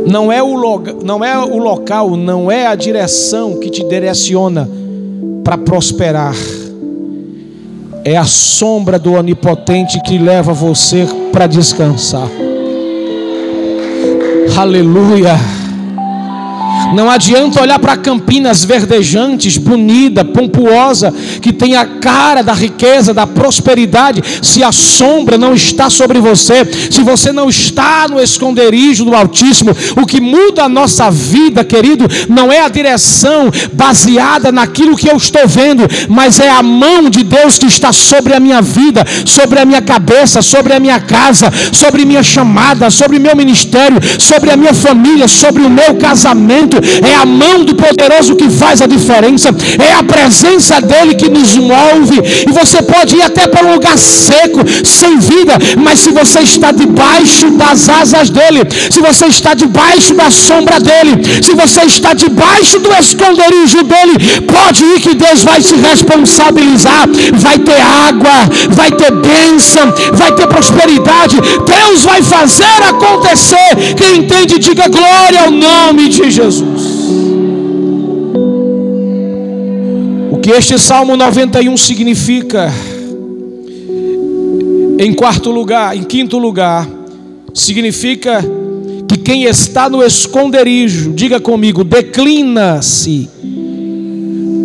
Não 0.08 0.32
é, 0.32 0.42
o 0.42 0.56
não 1.04 1.26
é 1.26 1.38
o 1.38 1.58
local, 1.58 2.16
não 2.16 2.52
é 2.52 2.68
a 2.68 2.76
direção 2.76 3.60
que 3.60 3.72
te 3.72 3.84
direciona 3.84 4.70
para 5.44 5.58
prosperar. 5.58 6.36
É 8.04 8.16
a 8.16 8.24
sombra 8.24 9.00
do 9.00 9.14
onipotente 9.14 10.00
que 10.04 10.20
leva 10.20 10.54
você 10.54 11.08
para 11.32 11.48
descansar. 11.48 12.30
Aleluia. 14.56 15.65
Não 16.94 17.10
adianta 17.10 17.62
olhar 17.62 17.80
para 17.80 17.98
Campinas 17.98 18.64
verdejantes, 18.64 19.58
bonita, 19.58 20.24
pomposa, 20.24 21.14
que 21.42 21.52
tem 21.52 21.76
a 21.76 21.86
cara 21.86 22.42
da 22.44 22.54
riqueza, 22.54 23.14
da 23.14 23.26
prosperidade, 23.26 24.22
se 24.42 24.64
a 24.64 24.72
sombra 24.72 25.38
não 25.38 25.54
está 25.54 25.90
sobre 25.90 26.20
você, 26.20 26.66
se 26.92 27.02
você 27.02 27.32
não 27.32 27.50
está 27.50 28.08
no 28.08 28.22
esconderijo 28.22 29.06
do 29.06 29.16
Altíssimo. 29.16 29.76
O 29.96 30.06
que 30.06 30.22
muda 30.22 30.64
a 30.64 30.70
nossa 30.70 31.10
vida, 31.10 31.64
querido, 31.64 32.06
não 32.30 32.52
é 32.52 32.62
a 32.62 32.70
direção 32.70 33.52
baseada 33.74 34.52
naquilo 34.52 34.96
que 34.96 35.10
eu 35.10 35.18
estou 35.18 35.48
vendo, 35.48 35.84
mas 36.10 36.40
é 36.40 36.50
a 36.50 36.62
mão 36.62 37.10
de 37.10 37.24
Deus 37.24 37.58
que 37.58 37.66
está 37.66 37.92
sobre 37.92 38.34
a 38.34 38.40
minha 38.40 38.62
vida, 38.62 39.06
sobre 39.26 39.60
a 39.60 39.66
minha 39.66 39.82
cabeça, 39.82 40.42
sobre 40.42 40.74
a 40.74 40.80
minha 40.80 41.00
casa, 41.00 41.52
sobre 41.72 42.06
minha 42.06 42.24
chamada, 42.24 42.90
sobre 42.90 43.20
meu 43.20 43.36
ministério, 43.36 44.00
sobre 44.20 44.52
a 44.52 44.58
minha 44.58 44.74
família, 44.74 45.28
sobre 45.28 45.64
o 45.64 45.70
meu 45.70 45.96
casamento 45.96 46.75
é 47.04 47.16
a 47.16 47.26
mão 47.26 47.64
do 47.64 47.76
poderoso 47.76 48.36
que 48.36 48.50
faz 48.50 48.82
a 48.82 48.88
diferença, 48.88 49.50
é 49.80 49.94
a 49.94 50.04
presença 50.04 50.82
dele 50.82 51.16
que 51.16 51.30
nos 51.30 51.56
move. 51.56 52.22
E 52.48 52.52
você 52.52 52.82
pode 52.82 53.16
ir 53.16 53.22
até 53.22 53.48
para 53.48 53.66
um 53.66 53.74
lugar 53.74 53.98
seco, 53.98 54.60
sem 54.84 55.20
vida, 55.20 55.58
mas 55.78 56.00
se 56.00 56.12
você 56.12 56.40
está 56.40 56.72
debaixo 56.72 57.50
das 57.52 57.90
asas 57.90 58.30
dele, 58.30 58.62
se 58.90 59.00
você 59.00 59.26
está 59.28 59.54
debaixo 59.54 60.14
da 60.14 60.30
sombra 60.30 60.80
dele, 60.80 61.22
se 61.42 61.54
você 61.54 61.82
está 61.82 62.14
debaixo 62.14 62.80
do 62.80 62.94
esconderijo 62.94 63.84
dele, 63.84 64.42
pode 64.48 64.84
ir 64.84 65.00
que 65.02 65.16
Deus 65.16 65.44
vai 65.44 65.62
se 65.62 65.76
responsabilizar. 65.76 67.08
Vai 67.34 67.58
ter 67.60 67.80
água, 67.80 68.50
vai 68.70 68.92
ter 68.92 69.12
bênção, 69.12 69.94
vai 70.14 70.32
ter 70.34 70.48
prosperidade. 70.48 71.38
Deus 71.66 72.04
vai 72.04 72.22
fazer 72.22 72.78
acontecer. 72.90 73.96
Quem 73.98 74.18
entende, 74.20 74.60
diga 74.60 74.88
glória 74.88 75.42
ao 75.44 75.52
nome 75.52 76.10
de 76.10 76.32
Jesus. 76.32 76.65
Que 80.46 80.52
este 80.52 80.78
Salmo 80.78 81.18
91 81.18 81.76
significa? 81.76 82.72
Em 85.00 85.12
quarto 85.12 85.50
lugar, 85.50 85.98
em 85.98 86.04
quinto 86.04 86.38
lugar, 86.38 86.88
significa 87.52 88.46
que 89.08 89.18
quem 89.18 89.46
está 89.46 89.90
no 89.90 90.04
esconderijo, 90.04 91.14
diga 91.14 91.40
comigo, 91.40 91.84
declina-se 91.84 93.28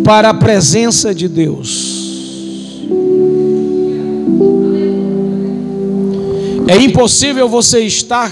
para 0.03 0.29
a 0.29 0.35
presença 0.35 1.15
de 1.15 1.27
Deus. 1.27 2.83
É 6.67 6.77
impossível 6.77 7.49
você 7.49 7.79
estar 7.79 8.31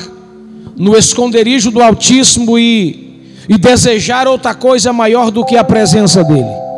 no 0.77 0.95
esconderijo 0.95 1.71
do 1.71 1.81
Altíssimo 1.81 2.59
e 2.59 3.07
e 3.49 3.57
desejar 3.57 4.27
outra 4.27 4.53
coisa 4.53 4.93
maior 4.93 5.31
do 5.31 5.43
que 5.43 5.57
a 5.57 5.63
presença 5.63 6.23
dEle. 6.23 6.68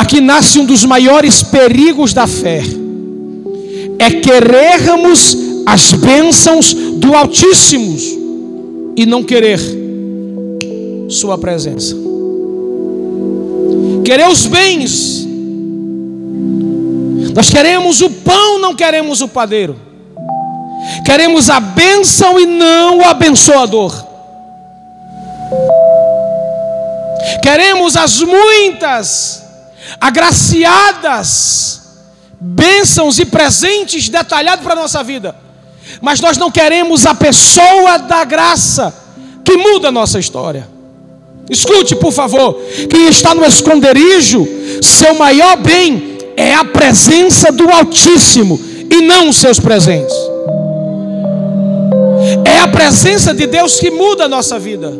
Aqui 0.00 0.18
nasce 0.18 0.58
um 0.58 0.64
dos 0.64 0.82
maiores 0.86 1.42
perigos 1.42 2.14
da 2.14 2.26
fé, 2.26 2.62
é 3.98 4.10
querermos 4.12 5.36
as 5.66 5.92
bênçãos 5.92 6.72
do 6.72 7.14
Altíssimo 7.14 8.94
e 8.96 9.04
não 9.04 9.22
querer 9.22 9.60
Sua 11.10 11.36
presença. 11.36 11.94
Querer 14.02 14.26
os 14.26 14.46
bens, 14.46 15.28
nós 17.34 17.50
queremos 17.50 18.00
o 18.00 18.08
pão, 18.08 18.58
não 18.58 18.74
queremos 18.74 19.20
o 19.20 19.28
padeiro. 19.28 19.76
Queremos 21.04 21.50
a 21.50 21.60
bênção 21.60 22.40
e 22.40 22.46
não 22.46 23.00
o 23.00 23.04
abençoador. 23.04 23.92
Queremos 27.42 27.98
as 27.98 28.22
muitas 28.22 29.49
agraciadas 30.00 31.80
bênçãos 32.40 33.18
e 33.18 33.26
presentes 33.26 34.08
detalhados 34.08 34.64
para 34.64 34.72
a 34.72 34.82
nossa 34.82 35.02
vida. 35.02 35.36
Mas 36.00 36.20
nós 36.20 36.38
não 36.38 36.50
queremos 36.50 37.04
a 37.04 37.14
pessoa 37.14 37.98
da 37.98 38.24
graça 38.24 38.94
que 39.44 39.56
muda 39.56 39.88
a 39.88 39.92
nossa 39.92 40.18
história. 40.18 40.66
Escute, 41.50 41.96
por 41.96 42.12
favor, 42.12 42.54
quem 42.88 43.08
está 43.08 43.34
no 43.34 43.44
esconderijo, 43.44 44.46
seu 44.80 45.14
maior 45.14 45.56
bem 45.56 46.18
é 46.36 46.54
a 46.54 46.64
presença 46.64 47.50
do 47.52 47.68
Altíssimo 47.68 48.58
e 48.90 49.02
não 49.02 49.28
os 49.28 49.36
seus 49.36 49.58
presentes. 49.58 50.14
É 52.44 52.60
a 52.60 52.68
presença 52.68 53.34
de 53.34 53.46
Deus 53.46 53.80
que 53.80 53.90
muda 53.90 54.24
a 54.24 54.28
nossa 54.28 54.58
vida. 54.58 54.92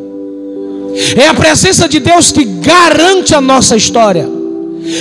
É 1.16 1.28
a 1.28 1.34
presença 1.34 1.88
de 1.88 2.00
Deus 2.00 2.32
que 2.32 2.44
garante 2.44 3.34
a 3.34 3.40
nossa 3.40 3.76
história. 3.76 4.39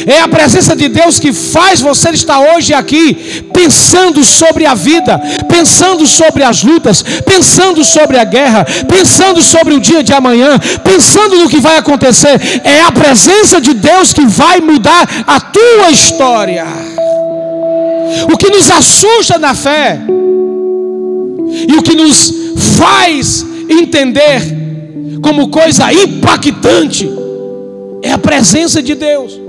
É 0.05 0.21
a 0.21 0.27
presença 0.27 0.75
de 0.75 0.87
Deus 0.87 1.19
que 1.19 1.33
faz 1.33 1.81
você 1.81 2.09
estar 2.09 2.39
hoje 2.39 2.73
aqui 2.73 3.43
pensando 3.53 4.23
sobre 4.23 4.65
a 4.65 4.73
vida, 4.73 5.19
pensando 5.47 6.05
sobre 6.05 6.43
as 6.43 6.63
lutas, 6.63 7.03
pensando 7.25 7.83
sobre 7.83 8.17
a 8.17 8.23
guerra, 8.23 8.65
pensando 8.87 9.41
sobre 9.41 9.73
o 9.73 9.79
dia 9.79 10.03
de 10.03 10.13
amanhã, 10.13 10.59
pensando 10.83 11.37
no 11.37 11.49
que 11.49 11.59
vai 11.59 11.77
acontecer. 11.77 12.39
É 12.63 12.81
a 12.81 12.91
presença 12.91 13.59
de 13.59 13.73
Deus 13.73 14.13
que 14.13 14.25
vai 14.25 14.59
mudar 14.61 15.07
a 15.25 15.39
tua 15.39 15.91
história. 15.91 16.65
O 18.31 18.37
que 18.37 18.49
nos 18.49 18.69
assusta 18.69 19.37
na 19.37 19.53
fé 19.53 19.99
e 21.67 21.75
o 21.75 21.81
que 21.81 21.95
nos 21.95 22.33
faz 22.77 23.45
entender 23.69 24.41
como 25.21 25.49
coisa 25.49 25.91
impactante 25.91 27.09
é 28.01 28.11
a 28.11 28.17
presença 28.17 28.81
de 28.81 28.95
Deus. 28.95 29.48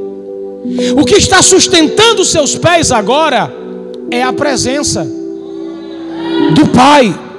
O 0.97 1.05
que 1.05 1.17
está 1.17 1.43
sustentando 1.43 2.25
seus 2.25 2.57
pés 2.57 2.93
agora 2.93 3.53
é 4.11 4.23
a 4.23 4.33
presença 4.33 5.05
do 6.55 6.67
Pai. 6.69 7.30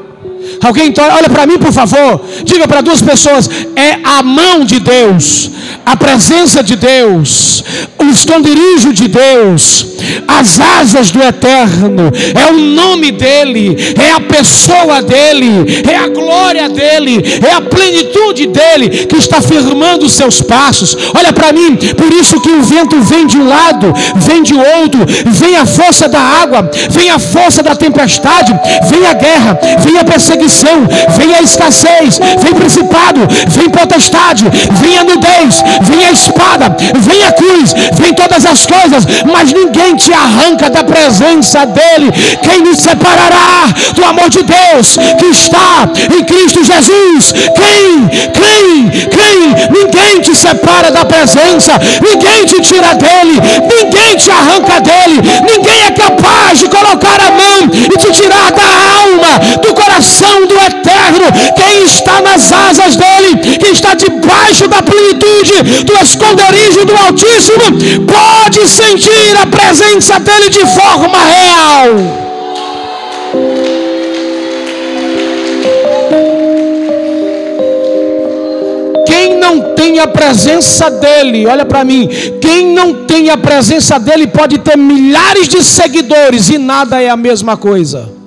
Alguém 0.63 0.93
olha 0.97 1.29
para 1.29 1.45
mim, 1.45 1.57
por 1.57 1.71
favor. 1.71 2.21
Diga 2.43 2.67
para 2.67 2.81
duas 2.81 3.01
pessoas: 3.01 3.49
é 3.75 3.99
a 4.03 4.21
mão 4.21 4.63
de 4.65 4.79
Deus, 4.79 5.51
a 5.85 5.95
presença 5.95 6.63
de 6.63 6.75
Deus, 6.75 7.63
o 7.99 8.05
esconderijo 8.05 8.93
de 8.93 9.07
Deus, 9.07 9.85
as 10.27 10.59
asas 10.59 11.11
do 11.11 11.21
eterno, 11.21 12.11
é 12.35 12.51
o 12.51 12.57
nome 12.57 13.11
dele, 13.11 13.75
é 13.99 14.11
a 14.11 14.19
pessoa 14.19 15.01
dele, 15.01 15.83
é 15.89 15.95
a 15.95 16.07
glória 16.07 16.69
dele, 16.69 17.23
é 17.47 17.53
a 17.53 17.61
plenitude 17.61 18.47
dele 18.47 19.05
que 19.05 19.17
está 19.17 19.41
firmando 19.41 20.05
os 20.05 20.13
seus 20.13 20.41
passos. 20.41 20.97
Olha 21.15 21.33
para 21.33 21.51
mim, 21.51 21.75
por 21.75 22.11
isso 22.13 22.39
que 22.41 22.49
o 22.49 22.63
vento 22.63 22.99
vem 23.01 23.27
de 23.27 23.37
um 23.37 23.47
lado, 23.47 23.93
vem 24.15 24.43
de 24.43 24.53
outro, 24.53 25.01
vem 25.27 25.55
a 25.55 25.65
força 25.65 26.07
da 26.07 26.19
água, 26.19 26.69
vem 26.89 27.09
a 27.09 27.19
força 27.19 27.63
da 27.63 27.75
tempestade, 27.75 28.53
vem 28.89 29.05
a 29.07 29.13
guerra, 29.13 29.59
vem 29.79 29.97
a 29.97 30.03
perseguição, 30.03 30.30
vem 31.17 31.35
a 31.35 31.41
escassez, 31.41 32.19
vem 32.41 32.53
principado, 32.53 33.21
vem 33.47 33.69
potestade, 33.69 34.45
vem 34.81 34.97
a 34.97 35.03
nudez, 35.03 35.63
vem 35.81 36.05
a 36.05 36.11
espada, 36.11 36.75
vem 36.99 37.23
a 37.23 37.31
cruz, 37.31 37.73
vem 37.93 38.13
todas 38.13 38.45
as 38.45 38.65
coisas, 38.65 39.05
mas 39.31 39.53
ninguém 39.53 39.95
te 39.95 40.13
arranca 40.13 40.69
da 40.69 40.83
presença 40.83 41.65
dele. 41.65 42.11
Quem 42.41 42.61
nos 42.61 42.79
separará 42.79 43.67
do 43.93 44.03
amor 44.03 44.29
de 44.29 44.43
Deus 44.43 44.97
que 45.19 45.25
está 45.27 45.89
em 46.15 46.23
Cristo 46.23 46.63
Jesus? 46.63 47.33
Quem? 47.55 48.07
Quem? 48.31 48.89
Quem? 49.09 49.71
Ninguém 49.71 50.21
te 50.21 50.35
separa 50.35 50.91
da 50.91 51.05
presença, 51.05 51.73
ninguém 52.01 52.45
te 52.45 52.61
tira 52.61 52.95
dele, 52.95 53.39
ninguém 53.61 54.15
te 54.17 54.31
arranca 54.31 54.79
dele, 54.81 55.21
ninguém 55.49 55.83
é 55.85 55.91
capaz 55.91 56.59
de 56.59 56.67
colocar 56.67 57.19
a 57.19 57.31
mão 57.31 57.69
e 57.73 57.97
te 57.97 58.11
tirar 58.11 58.51
da 58.51 58.63
alma, 58.63 59.57
do 59.61 59.73
coração 59.73 60.20
do 60.47 60.55
eterno. 60.55 61.25
Quem 61.55 61.83
está 61.83 62.21
nas 62.21 62.51
asas 62.51 62.95
dele, 62.95 63.37
quem 63.59 63.71
está 63.71 63.93
debaixo 63.93 64.67
da 64.67 64.81
plenitude 64.81 65.83
do 65.83 65.93
esconderijo 66.01 66.85
do 66.85 66.95
Altíssimo, 66.95 68.05
pode 68.05 68.67
sentir 68.67 69.35
a 69.41 69.45
presença 69.47 70.19
dele 70.19 70.49
de 70.49 70.65
forma 70.67 71.17
real. 71.17 72.31
Quem 79.05 79.37
não 79.37 79.73
tem 79.75 79.99
a 79.99 80.07
presença 80.07 80.89
dele, 80.89 81.45
olha 81.45 81.65
para 81.65 81.83
mim, 81.83 82.07
quem 82.41 82.73
não 82.73 83.05
tem 83.05 83.29
a 83.29 83.37
presença 83.37 83.99
dele 83.99 84.27
pode 84.27 84.59
ter 84.59 84.77
milhares 84.77 85.47
de 85.47 85.63
seguidores 85.63 86.49
e 86.49 86.57
nada 86.57 87.01
é 87.01 87.09
a 87.09 87.17
mesma 87.17 87.57
coisa. 87.57 88.20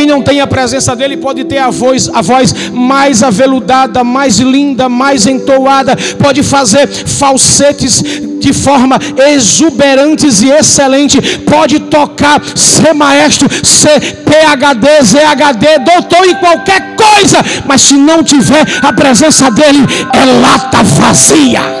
Quem 0.00 0.06
não 0.06 0.22
tem 0.22 0.40
a 0.40 0.46
presença 0.46 0.96
dele 0.96 1.18
pode 1.18 1.44
ter 1.44 1.58
a 1.58 1.68
voz, 1.68 2.08
a 2.08 2.22
voz 2.22 2.54
mais 2.72 3.22
aveludada, 3.22 4.02
mais 4.02 4.38
linda, 4.38 4.88
mais 4.88 5.26
entoada, 5.26 5.94
pode 6.18 6.42
fazer 6.42 6.88
falsetes 6.88 8.02
de 8.40 8.50
forma 8.54 8.98
exuberantes 9.30 10.40
e 10.40 10.48
excelente, 10.48 11.20
pode 11.40 11.80
tocar, 11.80 12.40
ser 12.54 12.94
maestro, 12.94 13.46
ser 13.62 14.00
PhD, 14.00 15.02
ZHD, 15.02 15.84
doutor 15.84 16.26
em 16.26 16.34
qualquer 16.36 16.96
coisa, 16.96 17.44
mas 17.66 17.82
se 17.82 17.98
não 17.98 18.24
tiver 18.24 18.64
a 18.80 18.94
presença 18.94 19.50
dele, 19.50 19.80
é 20.14 20.24
lata 20.40 20.82
vazia. 20.82 21.79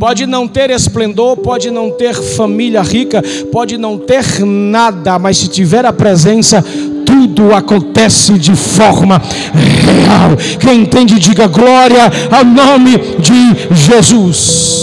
Pode 0.00 0.24
não 0.24 0.48
ter 0.48 0.70
esplendor, 0.70 1.36
pode 1.36 1.70
não 1.70 1.90
ter 1.90 2.14
família 2.14 2.80
rica, 2.80 3.22
pode 3.52 3.76
não 3.76 3.98
ter 3.98 4.24
nada, 4.46 5.18
mas 5.18 5.36
se 5.36 5.46
tiver 5.46 5.84
a 5.84 5.92
presença, 5.92 6.64
tudo 7.04 7.54
acontece 7.54 8.38
de 8.38 8.56
forma 8.56 9.20
real. 9.52 10.30
Quem 10.58 10.80
entende, 10.80 11.18
diga 11.18 11.46
glória 11.46 12.10
ao 12.30 12.42
nome 12.46 12.96
de 13.18 13.74
Jesus. 13.74 14.80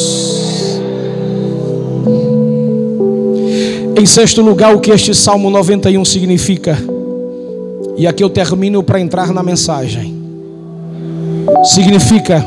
Em 3.99 4.06
sexto 4.06 4.43
lugar, 4.43 4.75
o 4.75 4.80
que 4.80 4.91
este 4.91 5.15
Salmo 5.15 5.49
91 5.49 6.06
significa? 6.06 6.77
E 7.97 8.06
aqui 8.06 8.23
eu 8.23 8.30
termino 8.30 8.84
para 8.84 8.99
entrar 8.99 9.34
na 9.34 9.41
mensagem. 9.41 10.15
Significa 11.63 12.45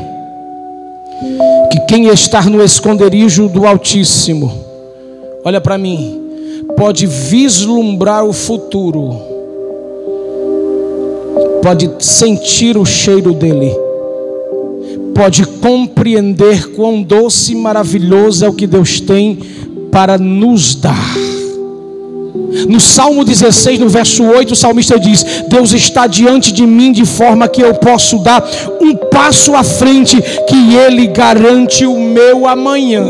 quem 1.91 2.07
está 2.07 2.41
no 2.43 2.63
esconderijo 2.63 3.49
do 3.49 3.67
Altíssimo, 3.67 4.49
olha 5.43 5.59
para 5.59 5.77
mim, 5.77 6.21
pode 6.77 7.05
vislumbrar 7.05 8.23
o 8.23 8.31
futuro 8.31 9.29
pode 11.61 11.91
sentir 11.99 12.77
o 12.77 12.85
cheiro 12.85 13.33
dele, 13.33 13.75
pode 15.13 15.45
compreender 15.45 16.71
quão 16.71 17.03
doce 17.03 17.51
e 17.51 17.55
maravilhoso 17.55 18.45
é 18.45 18.49
o 18.49 18.53
que 18.53 18.65
Deus 18.65 19.01
tem 19.01 19.37
para 19.91 20.17
nos 20.17 20.75
dar. 20.75 21.40
No 22.67 22.79
Salmo 22.79 23.25
16, 23.25 23.79
no 23.79 23.89
verso 23.89 24.23
8, 24.23 24.53
o 24.53 24.55
salmista 24.55 24.99
diz: 24.99 25.23
Deus 25.47 25.73
está 25.73 26.07
diante 26.07 26.53
de 26.53 26.65
mim 26.65 26.91
de 26.91 27.05
forma 27.05 27.47
que 27.47 27.61
eu 27.61 27.73
posso 27.73 28.19
dar 28.19 28.43
um 28.79 28.95
passo 28.95 29.55
à 29.55 29.63
frente, 29.63 30.21
que 30.47 30.75
Ele 30.75 31.07
garante 31.07 31.85
o 31.85 31.99
meu 31.99 32.47
amanhã. 32.47 33.03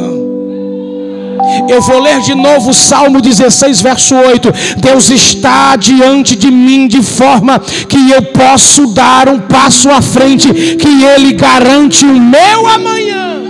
Eu 1.67 1.81
vou 1.81 1.99
ler 1.99 2.21
de 2.21 2.33
novo 2.33 2.69
o 2.71 2.73
Salmo 2.73 3.19
16, 3.21 3.81
verso 3.81 4.15
8. 4.15 4.51
Deus 4.77 5.09
está 5.09 5.75
diante 5.75 6.35
de 6.35 6.49
mim 6.49 6.87
de 6.87 7.01
forma 7.01 7.59
que 7.59 8.11
eu 8.11 8.21
posso 8.21 8.87
dar 8.87 9.27
um 9.27 9.39
passo 9.39 9.89
à 9.89 10.01
frente, 10.01 10.51
que 10.75 11.03
Ele 11.03 11.33
garante 11.33 12.05
o 12.05 12.19
meu 12.19 12.67
amanhã. 12.67 13.41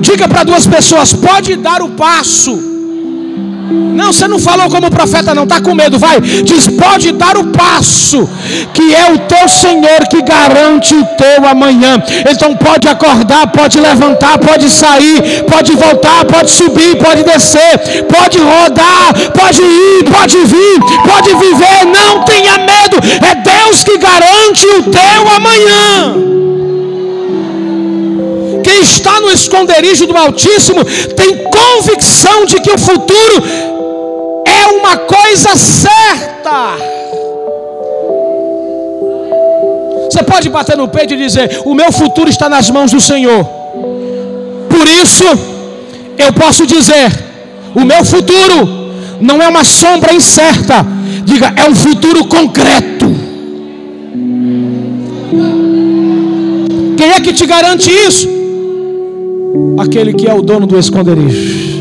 Diga 0.00 0.28
para 0.28 0.44
duas 0.44 0.66
pessoas: 0.66 1.12
pode 1.14 1.56
dar 1.56 1.80
o 1.80 1.90
passo 1.90 2.73
não, 3.70 4.12
você 4.12 4.28
não 4.28 4.38
falou 4.38 4.68
como 4.68 4.90
profeta, 4.90 5.34
não, 5.34 5.44
está 5.44 5.60
com 5.60 5.74
medo, 5.74 5.98
vai. 5.98 6.20
Diz: 6.20 6.68
pode 6.68 7.12
dar 7.12 7.36
o 7.36 7.46
passo, 7.46 8.28
que 8.74 8.94
é 8.94 9.12
o 9.12 9.18
teu 9.20 9.48
Senhor 9.48 10.06
que 10.10 10.20
garante 10.22 10.94
o 10.94 11.04
teu 11.16 11.46
amanhã. 11.48 12.02
Então 12.30 12.54
pode 12.56 12.86
acordar, 12.88 13.46
pode 13.46 13.80
levantar, 13.80 14.38
pode 14.38 14.68
sair, 14.68 15.44
pode 15.48 15.72
voltar, 15.72 16.24
pode 16.26 16.50
subir, 16.50 16.96
pode 16.96 17.22
descer, 17.22 18.04
pode 18.08 18.38
rodar, 18.38 19.14
pode 19.32 19.62
ir, 19.62 20.04
pode 20.04 20.38
vir, 20.38 20.80
pode 21.06 21.28
viver. 21.34 21.86
Não 21.86 22.22
tenha 22.24 22.58
medo, 22.58 22.98
é 23.26 23.34
Deus 23.36 23.82
que 23.82 23.96
garante 23.96 24.66
o 24.66 24.82
teu 24.82 25.30
amanhã 25.36 26.34
quem 28.64 28.80
está 28.80 29.20
no 29.20 29.30
esconderijo 29.30 30.06
do 30.06 30.16
Altíssimo 30.16 30.82
tem 31.14 31.43
convicção 31.74 32.44
de 32.44 32.60
que 32.60 32.70
o 32.70 32.78
futuro 32.78 33.36
é 34.46 34.66
uma 34.78 34.96
coisa 34.96 35.56
certa. 35.56 36.76
Você 40.10 40.22
pode 40.22 40.48
bater 40.48 40.76
no 40.76 40.88
peito 40.88 41.14
e 41.14 41.16
dizer: 41.16 41.62
O 41.64 41.74
meu 41.74 41.90
futuro 41.90 42.28
está 42.30 42.48
nas 42.48 42.70
mãos 42.70 42.90
do 42.90 43.00
Senhor. 43.00 43.44
Por 44.68 44.86
isso, 44.86 45.24
eu 46.18 46.32
posso 46.32 46.66
dizer: 46.66 47.10
O 47.74 47.84
meu 47.84 48.04
futuro 48.04 48.58
não 49.20 49.42
é 49.42 49.48
uma 49.48 49.64
sombra 49.64 50.12
incerta. 50.12 50.86
Diga, 51.24 51.52
é 51.56 51.68
um 51.68 51.74
futuro 51.74 52.26
concreto. 52.26 53.06
Quem 56.96 57.10
é 57.10 57.20
que 57.20 57.32
te 57.32 57.46
garante 57.46 57.90
isso? 57.90 58.43
Aquele 59.78 60.12
que 60.14 60.26
é 60.26 60.34
o 60.34 60.42
dono 60.42 60.66
do 60.66 60.78
esconderijo 60.78 61.73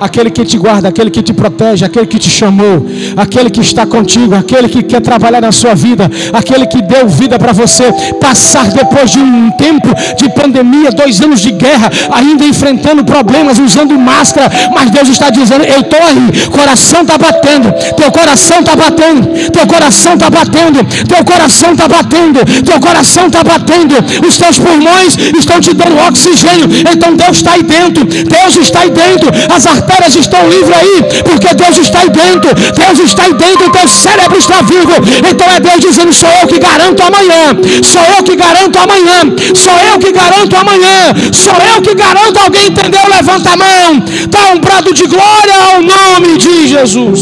aquele 0.00 0.30
que 0.30 0.44
te 0.44 0.56
guarda, 0.56 0.88
aquele 0.88 1.10
que 1.10 1.22
te 1.22 1.32
protege, 1.32 1.84
aquele 1.84 2.06
que 2.06 2.18
te 2.18 2.30
chamou, 2.30 2.86
aquele 3.16 3.50
que 3.50 3.60
está 3.60 3.86
contigo, 3.86 4.34
aquele 4.34 4.68
que 4.68 4.82
quer 4.82 5.00
trabalhar 5.00 5.40
na 5.40 5.52
sua 5.52 5.74
vida, 5.74 6.10
aquele 6.32 6.66
que 6.66 6.80
deu 6.82 7.08
vida 7.08 7.38
para 7.38 7.52
você. 7.52 7.84
Passar 8.20 8.68
depois 8.70 9.10
de 9.10 9.18
um 9.18 9.50
tempo 9.52 9.88
de 10.16 10.28
pandemia, 10.30 10.90
dois 10.90 11.20
anos 11.20 11.40
de 11.40 11.50
guerra, 11.52 11.90
ainda 12.12 12.44
enfrentando 12.44 13.04
problemas, 13.04 13.58
usando 13.58 13.98
máscara, 13.98 14.50
mas 14.74 14.90
Deus 14.90 15.08
está 15.08 15.30
dizendo: 15.30 15.64
Eu 15.64 15.80
estou 15.80 16.00
aí, 16.00 16.48
coração 16.50 17.02
está 17.02 17.18
batendo, 17.18 17.72
teu 17.96 18.10
coração 18.12 18.60
está 18.60 18.76
batendo, 18.76 19.50
teu 19.50 19.66
coração 19.66 20.14
está 20.14 20.30
batendo, 20.30 20.84
teu 21.06 21.24
coração 21.24 21.72
está 21.72 21.88
batendo, 21.88 22.38
teu 22.64 22.80
coração 22.80 23.26
está 23.26 23.44
batendo, 23.44 23.94
os 24.26 24.36
teus 24.36 24.58
pulmões 24.58 25.16
estão 25.38 25.60
te 25.60 25.74
dando 25.74 25.98
oxigênio, 26.08 26.66
então 26.92 27.14
Deus 27.14 27.38
está 27.38 27.52
aí 27.52 27.62
dentro, 27.62 28.04
Deus 28.04 28.56
está 28.56 28.80
aí 28.80 28.90
dentro, 28.90 29.30
as 29.54 29.66
artérias 29.66 29.87
estão 30.16 30.48
livres 30.48 30.76
aí, 30.76 31.22
porque 31.24 31.54
Deus 31.54 31.78
está 31.78 32.00
aí 32.00 32.10
dentro, 32.10 32.50
Deus 32.54 32.98
está 33.00 33.24
aí 33.24 33.34
dentro, 33.34 33.70
teu 33.72 33.88
cérebro 33.88 34.38
está 34.38 34.62
vivo. 34.62 34.92
Então 35.28 35.46
é 35.50 35.60
Deus 35.60 35.80
dizendo: 35.80 36.12
sou 36.12 36.28
eu 36.40 36.46
que 36.46 36.58
garanto 36.58 37.02
amanhã, 37.02 37.56
sou 37.82 38.02
eu 38.16 38.24
que 38.24 38.36
garanto 38.36 38.78
amanhã, 38.78 39.36
sou 39.54 39.72
eu 39.92 39.98
que 39.98 40.12
garanto 40.12 40.56
amanhã, 40.56 41.14
sou 41.32 41.54
eu 41.74 41.82
que 41.82 41.94
garanto. 41.94 42.38
Alguém 42.38 42.66
entendeu? 42.68 43.00
Levanta 43.08 43.50
a 43.50 43.56
mão, 43.56 44.04
dá 44.28 44.52
um 44.54 44.58
brado 44.58 44.92
de 44.92 45.06
glória 45.06 45.54
ao 45.74 45.82
nome 45.82 46.38
de 46.38 46.68
Jesus. 46.68 47.20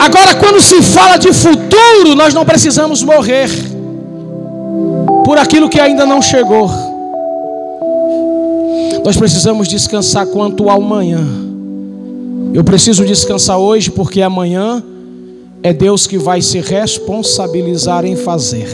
Agora, 0.00 0.34
quando 0.34 0.60
se 0.60 0.80
fala 0.80 1.18
de 1.18 1.32
futuro, 1.32 2.14
nós 2.14 2.32
não 2.32 2.44
precisamos 2.44 3.02
morrer. 3.02 3.50
por 5.28 5.36
aquilo 5.36 5.68
que 5.68 5.78
ainda 5.78 6.06
não 6.06 6.22
chegou. 6.22 6.87
Nós 9.04 9.16
precisamos 9.16 9.68
descansar 9.68 10.26
quanto 10.26 10.68
ao 10.68 10.80
amanhã. 10.82 11.26
Eu 12.52 12.64
preciso 12.64 13.04
descansar 13.04 13.58
hoje 13.58 13.90
porque 13.90 14.22
amanhã 14.22 14.82
é 15.62 15.72
Deus 15.72 16.06
que 16.06 16.18
vai 16.18 16.40
se 16.40 16.60
responsabilizar 16.60 18.04
em 18.04 18.16
fazer. 18.16 18.68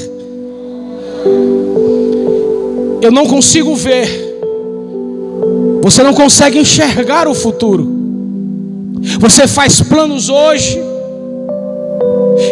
Eu 3.00 3.10
não 3.10 3.26
consigo 3.26 3.74
ver. 3.74 4.08
Você 5.82 6.02
não 6.02 6.14
consegue 6.14 6.58
enxergar 6.58 7.28
o 7.28 7.34
futuro. 7.34 7.86
Você 9.20 9.46
faz 9.46 9.82
planos 9.82 10.28
hoje 10.28 10.78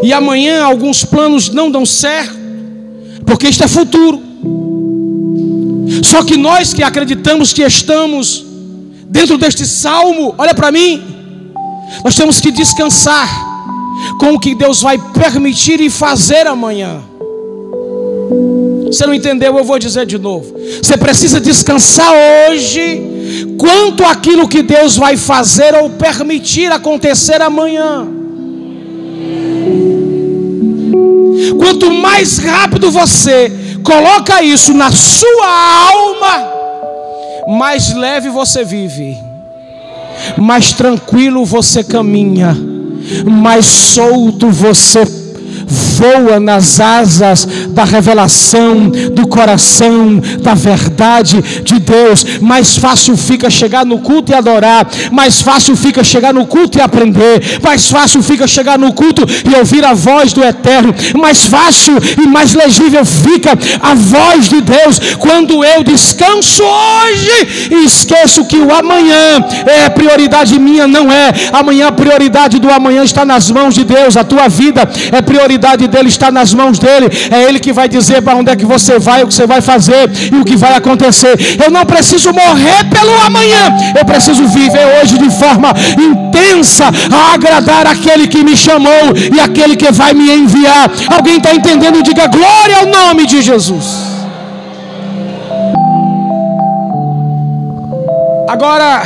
e 0.03 0.13
amanhã 0.13 0.63
alguns 0.63 1.05
planos 1.05 1.49
não 1.49 1.71
dão 1.71 1.87
certo, 1.87 2.37
porque 3.25 3.49
isto 3.49 3.65
é 3.65 3.69
futuro. 3.69 4.32
Só 6.03 6.23
que 6.23 6.37
nós 6.37 6.73
que 6.73 6.83
acreditamos 6.83 7.53
que 7.53 7.63
estamos 7.63 8.45
dentro 9.05 9.37
deste 9.37 9.67
salmo, 9.67 10.35
olha 10.39 10.55
para 10.55 10.73
mim, 10.73 11.03
nós 12.05 12.15
temos 12.17 12.41
que 12.41 12.51
descansar 12.51 13.29
com 14.19 14.35
o 14.35 14.41
que 14.41 14.55
Deus 14.55 14.81
vai 14.81 14.99
permitir 14.99 15.81
e 15.81 15.91
fazer 15.91 16.47
amanhã. 16.47 17.03
Você 18.87 19.07
não 19.07 19.15
entendeu? 19.15 19.57
Eu 19.57 19.65
vou 19.65 19.79
dizer 19.79 20.05
de 20.05 20.19
novo. 20.19 20.55
Você 20.83 20.97
precisa 20.97 21.41
descansar 21.41 22.13
hoje 22.51 23.03
quanto 23.59 24.05
aquilo 24.05 24.49
que 24.49 24.63
Deus 24.63 24.97
vai 24.97 25.17
fazer 25.17 25.75
ou 25.75 25.91
permitir 25.91 26.71
acontecer 26.71 27.41
amanhã. 27.41 28.07
Quanto 31.59 31.91
mais 31.91 32.39
rápido 32.39 32.91
você 32.91 33.51
coloca 33.83 34.43
isso 34.43 34.73
na 34.75 34.91
sua 34.91 35.91
alma, 35.91 36.53
mais 37.59 37.95
leve 37.95 38.29
você 38.29 38.65
vive, 38.65 39.19
mais 40.37 40.73
tranquilo 40.73 41.45
você 41.45 41.83
caminha, 41.83 42.57
mais 43.25 43.67
solto 43.67 44.51
você 44.51 45.22
voa 45.73 46.39
nas 46.39 46.79
asas 46.79 47.47
da 47.71 47.85
revelação, 47.85 48.91
do 49.13 49.27
coração, 49.27 50.21
da 50.41 50.55
verdade 50.55 51.41
de 51.65 51.79
Deus. 51.79 52.41
Mais 52.41 52.77
fácil 52.77 53.17
fica 53.17 53.49
chegar 53.49 53.87
no 53.87 53.99
culto 53.99 54.33
e 54.33 54.35
adorar, 54.35 54.87
mais 55.11 55.41
fácil 55.41 55.75
fica 55.75 56.05
chegar 56.05 56.35
no 56.35 56.47
culto 56.47 56.79
e 56.79 56.81
aprender, 56.81 57.61
mais 57.63 57.89
fácil 57.89 58.23
fica 58.23 58.47
chegar 58.47 58.79
no 58.79 58.93
culto 58.93 59.23
e 59.51 59.55
ouvir 59.59 59.85
a 59.85 59.95
voz 59.95 60.33
do 60.33 60.45
Eterno, 60.45 60.95
mais 61.19 61.47
fácil 61.47 61.95
e 62.23 62.27
mais 62.27 62.53
legível 62.53 63.05
fica 63.05 63.53
a 63.81 63.95
voz 63.95 64.49
de 64.49 64.61
Deus 64.61 64.99
quando 65.19 65.65
eu 65.65 65.83
descanso 65.83 66.63
hoje 66.63 67.69
e 67.71 67.85
esqueço 67.87 68.45
que 68.45 68.59
o 68.59 68.75
amanhã 68.75 69.45
é 69.67 69.89
prioridade 69.89 70.59
minha, 70.59 70.87
não 70.87 71.11
é. 71.11 71.33
Amanhã 71.53 71.89
a 71.89 71.93
prioridade 71.93 72.59
do 72.59 72.71
amanhã 72.71 73.03
está 73.03 73.25
nas 73.25 73.51
mãos 73.51 73.75
de 73.75 73.85
Deus, 73.85 74.17
a 74.17 74.25
tua 74.25 74.49
vida 74.49 74.89
é 75.11 75.23
prioridade 75.23 75.62
dele 75.89 76.09
está 76.09 76.31
nas 76.31 76.53
mãos 76.53 76.79
dele. 76.79 77.07
É 77.31 77.45
ele 77.45 77.59
que 77.61 77.73
vai 77.73 77.89
dizer 77.89 78.21
para 78.23 78.37
onde 78.37 78.51
é 78.51 78.57
que 78.57 78.67
você 78.67 78.99
vai, 78.99 79.23
o 79.23 79.29
que 79.29 79.35
você 79.35 79.47
vai 79.47 79.61
fazer 79.61 80.11
e 80.33 80.37
o 80.37 80.45
que 80.45 80.57
vai 80.57 80.75
acontecer. 80.75 81.35
Eu 81.63 81.71
não 81.71 81.85
preciso 81.85 82.33
morrer 82.33 82.85
pelo 82.91 83.15
amanhã. 83.25 83.65
Eu 83.99 84.05
preciso 84.05 84.47
viver 84.47 84.87
hoje 85.01 85.19
de 85.19 85.31
forma 85.31 85.73
intensa 86.11 86.87
a 87.13 87.35
agradar 87.35 87.87
aquele 87.87 88.27
que 88.27 88.43
me 88.43 88.57
chamou 88.57 89.05
e 89.35 89.41
aquele 89.41 89.77
que 89.77 89.91
vai 89.93 90.13
me 90.13 90.31
enviar. 90.31 90.91
Alguém 91.17 91.37
está 91.37 91.55
entendendo? 91.55 92.03
Diga 92.03 92.27
glória 92.27 92.77
ao 92.79 92.87
nome 92.87 93.27
de 93.27 93.41
Jesus. 93.41 93.87
Agora, 98.49 99.03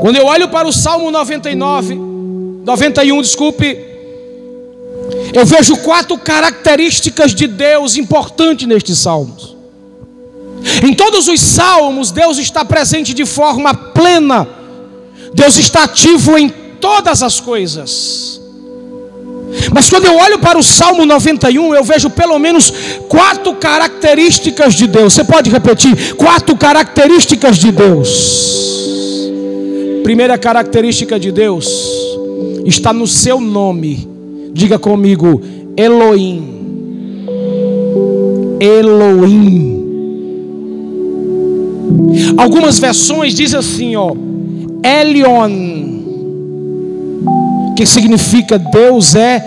quando 0.00 0.16
eu 0.16 0.26
olho 0.26 0.48
para 0.48 0.68
o 0.68 0.72
Salmo 0.72 1.10
99, 1.10 1.94
91, 2.64 3.22
desculpe, 3.22 3.89
eu 5.32 5.46
vejo 5.46 5.76
quatro 5.78 6.18
características 6.18 7.34
de 7.34 7.46
Deus 7.46 7.96
importantes 7.96 8.66
nestes 8.66 8.98
salmos. 8.98 9.56
Em 10.82 10.92
todos 10.94 11.28
os 11.28 11.40
salmos, 11.40 12.10
Deus 12.10 12.38
está 12.38 12.64
presente 12.64 13.14
de 13.14 13.24
forma 13.24 13.72
plena, 13.72 14.46
Deus 15.32 15.56
está 15.56 15.84
ativo 15.84 16.36
em 16.36 16.48
todas 16.48 17.22
as 17.22 17.40
coisas. 17.40 18.40
Mas 19.72 19.88
quando 19.90 20.06
eu 20.06 20.16
olho 20.16 20.38
para 20.38 20.58
o 20.58 20.62
Salmo 20.62 21.04
91, 21.04 21.74
eu 21.74 21.82
vejo 21.82 22.08
pelo 22.10 22.38
menos 22.38 22.72
quatro 23.08 23.54
características 23.54 24.74
de 24.74 24.86
Deus. 24.86 25.12
Você 25.12 25.24
pode 25.24 25.50
repetir? 25.50 26.14
Quatro 26.14 26.56
características 26.56 27.56
de 27.56 27.72
Deus. 27.72 29.30
Primeira 30.04 30.38
característica 30.38 31.18
de 31.18 31.32
Deus 31.32 31.68
está 32.64 32.92
no 32.92 33.06
seu 33.06 33.40
nome. 33.40 34.09
Diga 34.52 34.78
comigo, 34.78 35.40
Elohim. 35.76 36.44
Elohim. 38.60 39.80
Algumas 42.36 42.78
versões 42.78 43.34
dizem 43.34 43.58
assim, 43.58 43.96
ó, 43.96 44.12
Elion, 44.82 45.50
que 47.76 47.84
significa 47.86 48.58
Deus 48.58 49.14
é 49.14 49.44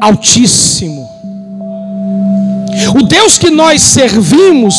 altíssimo. 0.00 1.08
O 2.94 3.02
Deus 3.02 3.38
que 3.38 3.50
nós 3.50 3.82
servimos, 3.82 4.74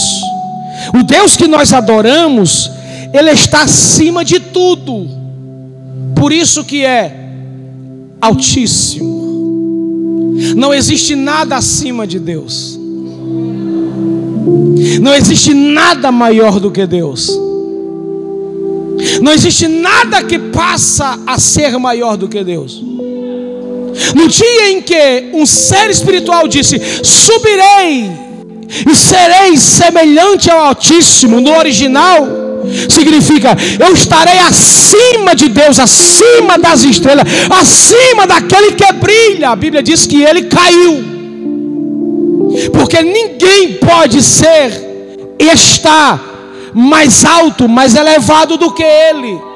o 0.94 1.04
Deus 1.04 1.36
que 1.36 1.48
nós 1.48 1.74
adoramos, 1.74 2.72
ele 3.14 3.32
está 3.32 3.64
acima 3.64 4.24
de 4.24 4.40
tudo. 4.40 5.08
Por 6.16 6.32
isso 6.32 6.64
que 6.64 6.86
é 6.86 7.16
altíssimo. 8.22 9.21
Não 10.56 10.74
existe 10.74 11.16
nada 11.16 11.56
acima 11.56 12.06
de 12.06 12.20
Deus. 12.20 12.80
Não 15.02 15.14
existe 15.14 15.54
nada 15.54 16.12
maior 16.12 16.60
do 16.60 16.72
que 16.72 16.86
Deus. 16.86 17.30
Não 19.22 19.32
existe 19.32 19.68
nada 19.68 20.24
que 20.24 20.38
passa 20.38 21.20
a 21.26 21.40
ser 21.40 21.78
maior 21.78 22.18
do 22.18 22.28
que 22.28 22.44
Deus. 22.44 22.82
No 24.16 24.28
dia 24.28 24.72
em 24.72 24.82
que 24.82 25.30
um 25.34 25.46
ser 25.46 25.90
espiritual 25.90 26.48
disse: 26.48 26.80
Subirei 27.04 28.12
e 28.90 28.96
serei 28.96 29.58
semelhante 29.58 30.50
ao 30.50 30.66
Altíssimo, 30.66 31.42
no 31.42 31.58
original, 31.58 32.28
significa 32.90 33.56
eu 33.80 33.94
estarei 33.94 34.40
acima 34.40 35.36
de 35.36 35.48
Deus, 35.48 35.80
acima 35.80 36.58
das 36.58 36.84
estrelas, 36.84 37.26
acima 37.50 38.28
daquele 38.28 38.74
que 38.74 38.92
brilha. 38.94 39.50
A 39.50 39.56
Bíblia 39.56 39.84
diz 39.84 40.06
que 40.06 40.24
ele 40.24 40.44
caiu, 40.44 41.04
porque 42.74 43.02
ninguém 43.02 43.74
pode 43.74 44.22
ser 44.22 44.90
e 45.40 45.46
estar 45.54 46.32
mais 46.74 47.26
alto, 47.26 47.68
mais 47.68 47.96
elevado 47.96 48.58
do 48.58 48.72
que 48.72 48.84
ele. 48.84 49.51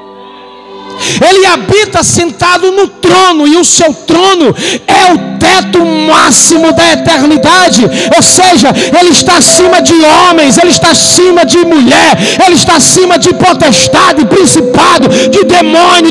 Ele 1.30 1.46
habita 1.46 2.04
sentado 2.04 2.72
no 2.72 2.88
trono, 2.88 3.48
e 3.48 3.58
o 3.58 3.66
seu 3.66 3.94
trono 3.94 4.56
é 4.88 5.14
o 5.14 5.36
teto 5.38 5.86
máximo 5.86 6.72
da 6.74 6.94
eternidade. 6.94 7.84
Ou 8.16 8.22
seja, 8.22 8.70
ele 9.00 9.10
está 9.10 9.38
acima 9.38 9.82
de 9.82 9.94
homens, 9.94 10.58
ele 10.58 10.72
está 10.72 10.92
acima 10.92 11.46
de 11.46 11.58
mulher, 11.60 12.18
ele 12.46 12.56
está 12.56 12.76
acima 12.76 13.18
de 13.18 13.34
potestade, 13.34 14.26
principado, 14.26 15.08
de 15.30 15.44
demônio. 15.44 16.05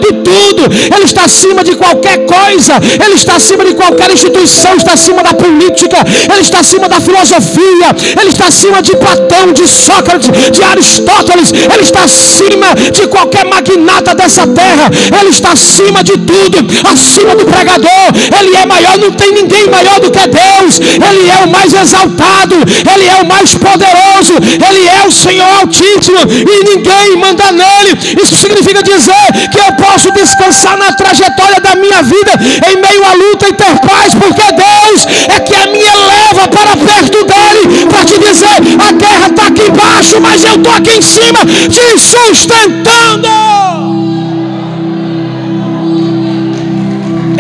Ele 0.65 1.05
está 1.05 1.25
acima 1.25 1.63
de 1.63 1.75
qualquer 1.75 2.27
coisa, 2.27 2.75
ele 3.05 3.15
está 3.15 3.37
acima 3.37 3.65
de 3.65 3.75
qualquer 3.75 4.11
instituição, 4.11 4.77
está 4.77 4.95
acima 4.95 5.23
da 5.23 5.35
política, 5.35 5.99
ele 6.31 6.41
está 6.41 6.61
acima 6.61 6.89
da 6.89 7.01
filosofia, 7.01 7.89
ele 8.21 8.31
está 8.31 8.47
acima 8.47 8.83
de 8.83 8.97
Platão, 8.97 9.53
de 9.53 9.67
Sócrates, 9.69 10.31
de 10.51 10.63
Aristóteles, 10.63 11.53
ele 11.53 11.83
está 11.83 12.05
acima 12.05 12.75
de 12.93 13.07
qualquer 13.09 13.45
magnata 13.45 14.15
dessa 14.15 14.47
terra. 14.47 14.91
Ele 15.21 15.31
está 15.31 15.53
acima 15.53 16.03
de 16.03 16.13
tudo, 16.13 16.59
acima 16.93 17.35
do 17.37 17.45
pregador, 17.45 18.07
Ele 18.39 18.57
é 18.57 18.67
maior, 18.67 18.99
não 18.99 19.13
tem 19.13 19.33
ninguém 19.33 19.69
maior 19.69 20.01
do 20.01 20.11
que 20.11 20.27
Deus, 20.27 20.81
Ele 20.81 21.29
é 21.31 21.45
o 21.45 21.51
mais 21.51 21.73
exaltado, 21.73 22.57
Ele 22.93 23.07
é 23.07 23.23
o 23.23 23.27
mais 23.27 23.55
poderoso, 23.55 24.35
Ele 24.35 24.89
é 24.89 25.07
o 25.07 25.11
Senhor 25.11 25.49
Altíssimo, 25.61 26.19
e 26.29 26.65
ninguém 26.65 27.17
manda 27.17 27.53
nele. 27.53 27.99
Isso 28.23 28.37
significa 28.37 28.83
dizer 28.83 29.27
que 29.51 29.59
eu 29.59 29.73
posso 29.77 30.11
descansar 30.13 30.54
na 30.77 30.93
trajetória 30.93 31.61
da 31.61 31.75
minha 31.75 32.03
vida, 32.03 32.33
em 32.71 32.77
meio 32.77 33.05
à 33.05 33.15
luta 33.15 33.49
e 33.49 33.53
ter 33.53 33.79
paz, 33.81 34.15
porque 34.15 34.43
Deus 34.53 35.07
é 35.29 35.41
que 35.41 35.55
a 35.55 35.67
minha 35.67 35.95
leva 35.95 36.49
para 36.49 36.77
perto 36.77 37.25
dele, 37.25 37.87
para 37.87 38.05
te 38.05 38.19
dizer: 38.19 38.57
a 38.79 38.93
guerra 38.93 39.27
está 39.29 39.47
aqui 39.47 39.63
embaixo, 39.69 40.21
mas 40.21 40.45
eu 40.45 40.55
estou 40.55 40.73
aqui 40.73 40.91
em 40.91 41.03
cima, 41.03 41.41
te 41.69 41.99
sustentando. 41.99 43.29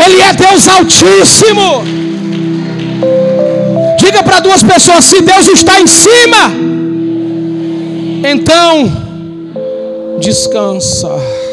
Ele 0.05 0.20
é 0.20 0.33
Deus 0.35 0.68
Altíssimo. 0.68 1.85
Diga 3.98 4.22
para 4.22 4.40
duas 4.40 4.62
pessoas: 4.62 5.05
se 5.05 5.20
Deus 5.20 5.48
está 5.48 5.81
em 5.81 5.87
cima, 5.87 6.53
então 8.29 9.05
descansa. 10.20 11.43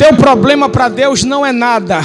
Teu 0.00 0.14
problema 0.14 0.66
para 0.66 0.88
Deus 0.88 1.24
não 1.24 1.44
é 1.44 1.52
nada. 1.52 2.00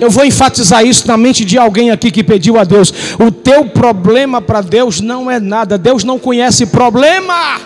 Eu 0.00 0.08
vou 0.08 0.24
enfatizar 0.24 0.82
isso 0.82 1.06
na 1.06 1.14
mente 1.14 1.44
de 1.44 1.58
alguém 1.58 1.90
aqui 1.90 2.10
que 2.10 2.24
pediu 2.24 2.58
a 2.58 2.64
Deus. 2.64 2.90
O 3.18 3.30
teu 3.30 3.66
problema 3.66 4.40
para 4.40 4.62
Deus 4.62 5.02
não 5.02 5.30
é 5.30 5.38
nada. 5.38 5.76
Deus 5.76 6.02
não 6.02 6.18
conhece 6.18 6.64
problema. 6.64 7.60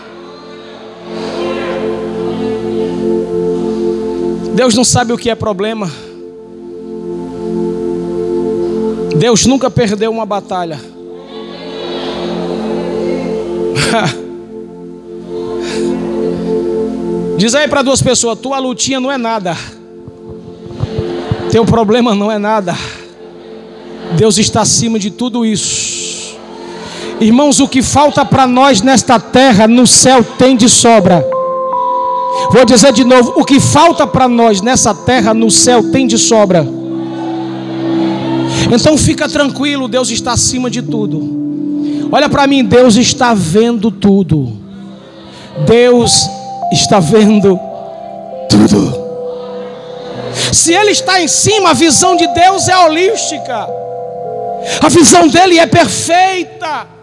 Deus 4.57 4.75
não 4.75 4.83
sabe 4.83 5.13
o 5.13 5.17
que 5.17 5.31
é 5.31 5.37
problema. 5.37 5.89
Deus 9.17 9.47
nunca 9.47 9.71
perdeu 9.71 10.11
uma 10.11 10.27
batalha. 10.27 10.81
Diz 17.37 17.55
aí 17.55 17.68
para 17.68 17.83
duas 17.83 18.01
pessoas: 18.01 18.38
tua 18.38 18.59
lutinha 18.59 19.01
não 19.01 19.11
é 19.11 19.18
nada. 19.18 19.57
Teu 21.51 21.64
problema 21.64 22.14
não 22.14 22.31
é 22.31 22.38
nada. 22.38 22.77
Deus 24.16 24.38
está 24.38 24.62
acima 24.62 24.99
de 24.99 25.11
tudo 25.11 25.44
isso. 25.44 26.37
Irmãos, 27.20 27.61
o 27.61 27.68
que 27.68 27.83
falta 27.83 28.25
para 28.25 28.47
nós 28.47 28.83
nesta 28.83 29.18
terra, 29.18 29.66
no 29.66 29.87
céu 29.87 30.23
tem 30.23 30.57
de 30.57 30.68
sobra. 30.68 31.25
Vou 32.51 32.64
dizer 32.64 32.92
de 32.92 33.05
novo: 33.05 33.35
o 33.37 33.44
que 33.44 33.61
falta 33.61 34.07
para 34.07 34.29
nós 34.29 34.61
nessa 34.61 34.94
terra, 34.94 35.33
no 35.33 35.51
céu 35.51 35.90
tem 35.90 36.07
de 36.07 36.18
sobra. 36.18 36.66
Então 38.73 38.97
fica 38.97 39.29
tranquilo, 39.29 39.88
Deus 39.88 40.11
está 40.11 40.33
acima 40.33 40.70
de 40.70 40.83
tudo. 40.83 42.09
Olha 42.11 42.29
para 42.29 42.47
mim, 42.47 42.64
Deus 42.64 42.97
está 42.97 43.35
vendo 43.35 43.90
tudo. 43.90 44.53
Deus 45.66 46.29
está 46.75 47.01
vendo 47.01 47.59
tudo. 48.49 49.05
Se 50.53 50.73
Ele 50.73 50.91
está 50.91 51.21
em 51.21 51.29
cima, 51.29 51.71
a 51.71 51.75
visão 51.75 52.17
de 52.17 52.27
Deus 52.29 52.69
é 52.69 52.77
holística. 52.77 53.69
A 54.83 54.89
visão 54.89 55.29
dele 55.29 55.59
é 55.59 55.67
perfeita. 55.67 56.94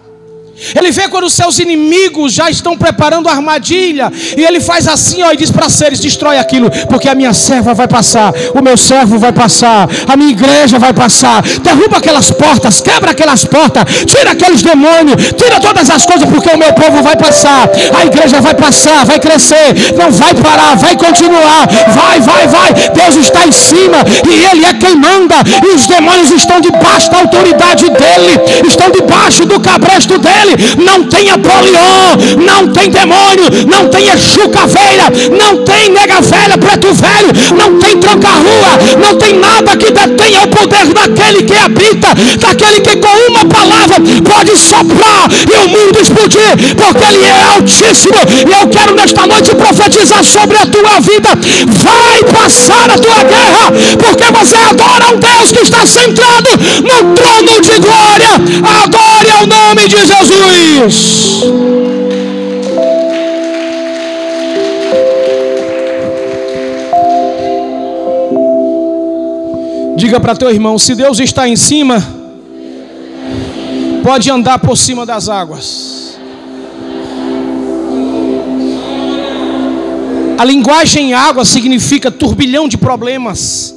Ele 0.76 0.92
vê 0.92 1.08
quando 1.08 1.26
os 1.26 1.34
seus 1.34 1.58
inimigos 1.60 2.34
já 2.34 2.50
estão 2.50 2.78
preparando 2.78 3.28
a 3.28 3.32
armadilha, 3.32 4.12
e 4.38 4.44
ele 4.44 4.60
faz 4.60 4.88
assim, 4.88 5.24
ó, 5.24 5.32
e 5.32 5.38
diz 5.38 5.52
para 5.52 5.70
seres: 5.70 6.00
destrói 6.00 6.38
aquilo, 6.38 6.70
porque 6.88 7.10
a 7.10 7.16
minha 7.16 7.34
serva 7.34 7.74
vai 7.74 7.88
passar, 7.88 8.34
o 8.54 8.62
meu 8.62 8.78
servo 8.78 9.18
vai 9.18 9.32
passar, 9.32 9.90
a 10.08 10.16
minha 10.16 10.32
igreja 10.32 10.78
vai 10.78 10.94
passar. 10.94 11.42
Derruba 11.62 11.98
aquelas 11.98 12.32
portas, 12.32 12.80
quebra 12.82 13.12
aquelas 13.12 13.44
portas, 13.44 13.84
tira 14.06 14.32
aqueles 14.32 14.62
demônios, 14.62 15.34
tira 15.36 15.60
todas 15.60 15.90
as 15.90 16.06
coisas, 16.06 16.30
porque 16.30 16.50
o 16.50 16.58
meu 16.58 16.74
povo 16.74 17.02
vai 17.02 17.16
passar, 17.16 17.70
a 17.98 18.06
igreja 18.06 18.40
vai 18.40 18.54
passar, 18.54 19.06
vai 19.06 19.20
crescer, 19.20 19.74
não 19.98 20.12
vai 20.12 20.34
parar, 20.36 20.76
vai 20.76 20.96
continuar, 20.96 21.68
vai, 21.90 22.20
vai, 22.20 22.48
vai. 22.48 22.74
Deus 22.94 23.16
está 23.16 23.48
em 23.48 23.52
cima, 23.52 23.98
e 24.30 24.52
Ele 24.52 24.66
é 24.66 24.74
quem 24.74 24.96
manda, 24.96 25.36
e 25.66 25.76
os 25.76 25.88
demônios 25.88 26.32
estão 26.32 26.62
debaixo 26.62 27.10
da 27.10 27.20
autoridade 27.20 27.86
dele, 27.90 28.68
estão 28.68 28.92
debaixo 28.92 29.46
do 29.46 29.60
cabresto 29.60 30.18
dele 30.20 30.51
não 30.78 31.04
tem 31.04 31.30
Apolion, 31.30 32.18
não 32.46 32.68
tem 32.68 32.90
demônio, 32.90 33.46
não 33.68 33.88
tem 33.88 34.08
Exu 34.10 34.50
Caveira, 34.50 35.12
não 35.38 35.64
tem 35.64 35.90
nega 35.90 36.22
velha, 36.22 36.58
preto 36.58 36.94
velho, 36.94 37.32
não 37.58 37.80
tem 37.80 37.98
troca-rua, 37.98 38.80
não 39.00 39.16
tem 39.16 39.38
nada 39.38 39.78
que 39.78 39.92
detenha 39.92 40.42
o 40.42 40.48
poder 40.48 40.86
daquele 40.94 41.44
que 41.44 41.56
habita, 41.56 42.10
daquele 42.40 42.82
que 42.82 42.98
com 42.98 43.32
uma 43.32 43.46
palavra 43.46 43.96
pode 44.24 44.58
soprar 44.58 45.30
e 45.32 45.66
o 45.66 45.70
mundo 45.70 46.00
explodir, 46.00 46.76
porque 46.76 47.04
ele 47.04 47.26
é 47.26 47.56
altíssimo. 47.56 48.18
E 48.48 48.62
eu 48.62 48.68
quero 48.68 48.96
nesta 48.96 49.28
noite 49.28 49.56
profetizar 49.56 50.24
sobre 50.24 50.58
a 50.58 50.66
tua 50.66 51.00
vida. 51.00 51.30
Vai 51.68 52.24
passar 52.24 52.90
a 52.90 52.98
tua 52.98 53.24
guerra, 53.24 53.72
porque 54.00 54.32
você 54.32 54.56
adora 54.58 55.14
um 55.14 55.20
Deus 55.20 55.52
que 55.52 55.64
está 55.64 55.86
sentado 55.86 56.50
no 56.84 57.16
trono 57.16 57.62
de 57.62 57.80
glória. 57.80 58.32
Adore 58.84 59.32
ao 59.32 59.48
nome 59.48 59.88
de 59.88 59.98
Jesus. 59.98 60.41
Jesus. 60.50 61.44
Diga 69.96 70.20
para 70.20 70.36
teu 70.36 70.50
irmão: 70.50 70.80
se 70.80 70.96
Deus 70.96 71.20
está 71.20 71.48
em 71.48 71.56
cima, 71.56 72.04
pode 74.04 74.32
andar 74.32 74.60
por 74.60 74.78
cima 74.78 75.06
das 75.06 75.30
águas. 75.30 76.20
A 80.38 80.44
linguagem 80.44 81.14
água 81.14 81.46
significa 81.46 82.10
turbilhão 82.10 82.68
de 82.68 82.78
problemas. 82.78 83.76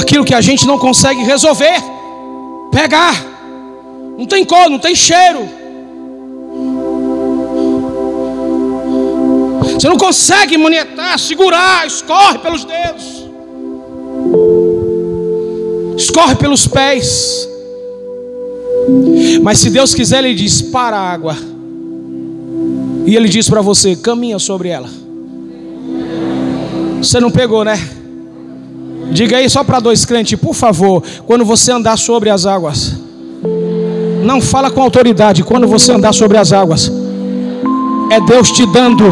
Aquilo 0.00 0.24
que 0.24 0.34
a 0.34 0.40
gente 0.40 0.66
não 0.66 0.78
consegue 0.78 1.22
resolver 1.22 1.97
pegar. 2.70 3.14
Não 4.16 4.26
tem 4.26 4.44
cor, 4.44 4.68
não 4.68 4.78
tem 4.78 4.94
cheiro. 4.94 5.48
Você 9.74 9.88
não 9.88 9.96
consegue 9.96 10.58
manietar, 10.58 11.18
segurar, 11.18 11.86
escorre 11.86 12.38
pelos 12.38 12.64
dedos. 12.64 13.28
Escorre 15.96 16.34
pelos 16.34 16.66
pés. 16.66 17.48
Mas 19.42 19.58
se 19.58 19.70
Deus 19.70 19.94
quiser, 19.94 20.24
Ele 20.24 20.34
diz: 20.34 20.62
para 20.62 20.96
a 20.96 21.12
água. 21.12 21.36
E 23.06 23.14
Ele 23.14 23.28
diz 23.28 23.48
para 23.48 23.60
você: 23.60 23.94
caminha 23.94 24.38
sobre 24.38 24.68
ela. 24.68 24.88
Você 26.98 27.20
não 27.20 27.30
pegou, 27.30 27.64
né? 27.64 27.78
Diga 29.10 29.38
aí 29.38 29.48
só 29.48 29.64
para 29.64 29.80
dois 29.80 30.04
crentes, 30.04 30.38
por 30.38 30.54
favor, 30.54 31.02
quando 31.26 31.44
você 31.44 31.72
andar 31.72 31.96
sobre 31.96 32.30
as 32.30 32.46
águas. 32.46 32.94
Não 34.22 34.40
fala 34.40 34.70
com 34.70 34.82
autoridade 34.82 35.42
quando 35.42 35.66
você 35.66 35.92
andar 35.92 36.12
sobre 36.12 36.36
as 36.36 36.52
águas. 36.52 36.92
É 38.10 38.20
Deus 38.20 38.50
te 38.50 38.66
dando 38.66 39.04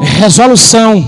resolução. 0.00 1.04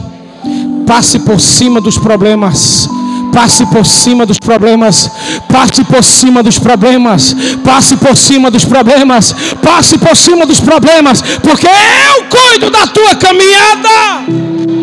Passe 0.87 1.19
por 1.19 1.41
cima 1.41 1.81
dos 1.81 1.99
problemas. 1.99 2.89
Passe 3.33 3.67
por 3.67 3.85
cima 3.85 4.25
dos 4.25 4.39
problemas. 4.39 5.11
Passe 5.49 5.85
por 5.85 6.03
cima 6.03 6.43
dos 6.43 6.59
problemas. 6.59 7.37
Passe 7.65 7.97
por 7.97 8.17
cima 8.17 8.51
dos 8.51 8.65
problemas. 8.65 9.35
Passe 9.63 9.99
por 9.99 10.17
cima 10.17 10.47
dos 10.47 10.61
problemas. 10.61 11.23
Porque 11.43 11.67
eu 11.67 12.25
cuido 12.25 12.71
da 12.71 12.87
tua 12.87 13.15
caminhada. 13.17 14.78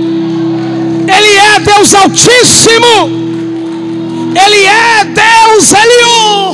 Ele 1.18 1.38
é 1.38 1.60
Deus 1.60 1.94
Altíssimo. 1.94 3.26
Ele 4.36 4.66
é 4.66 5.06
Deus 5.06 5.74
Elion. 5.74 6.54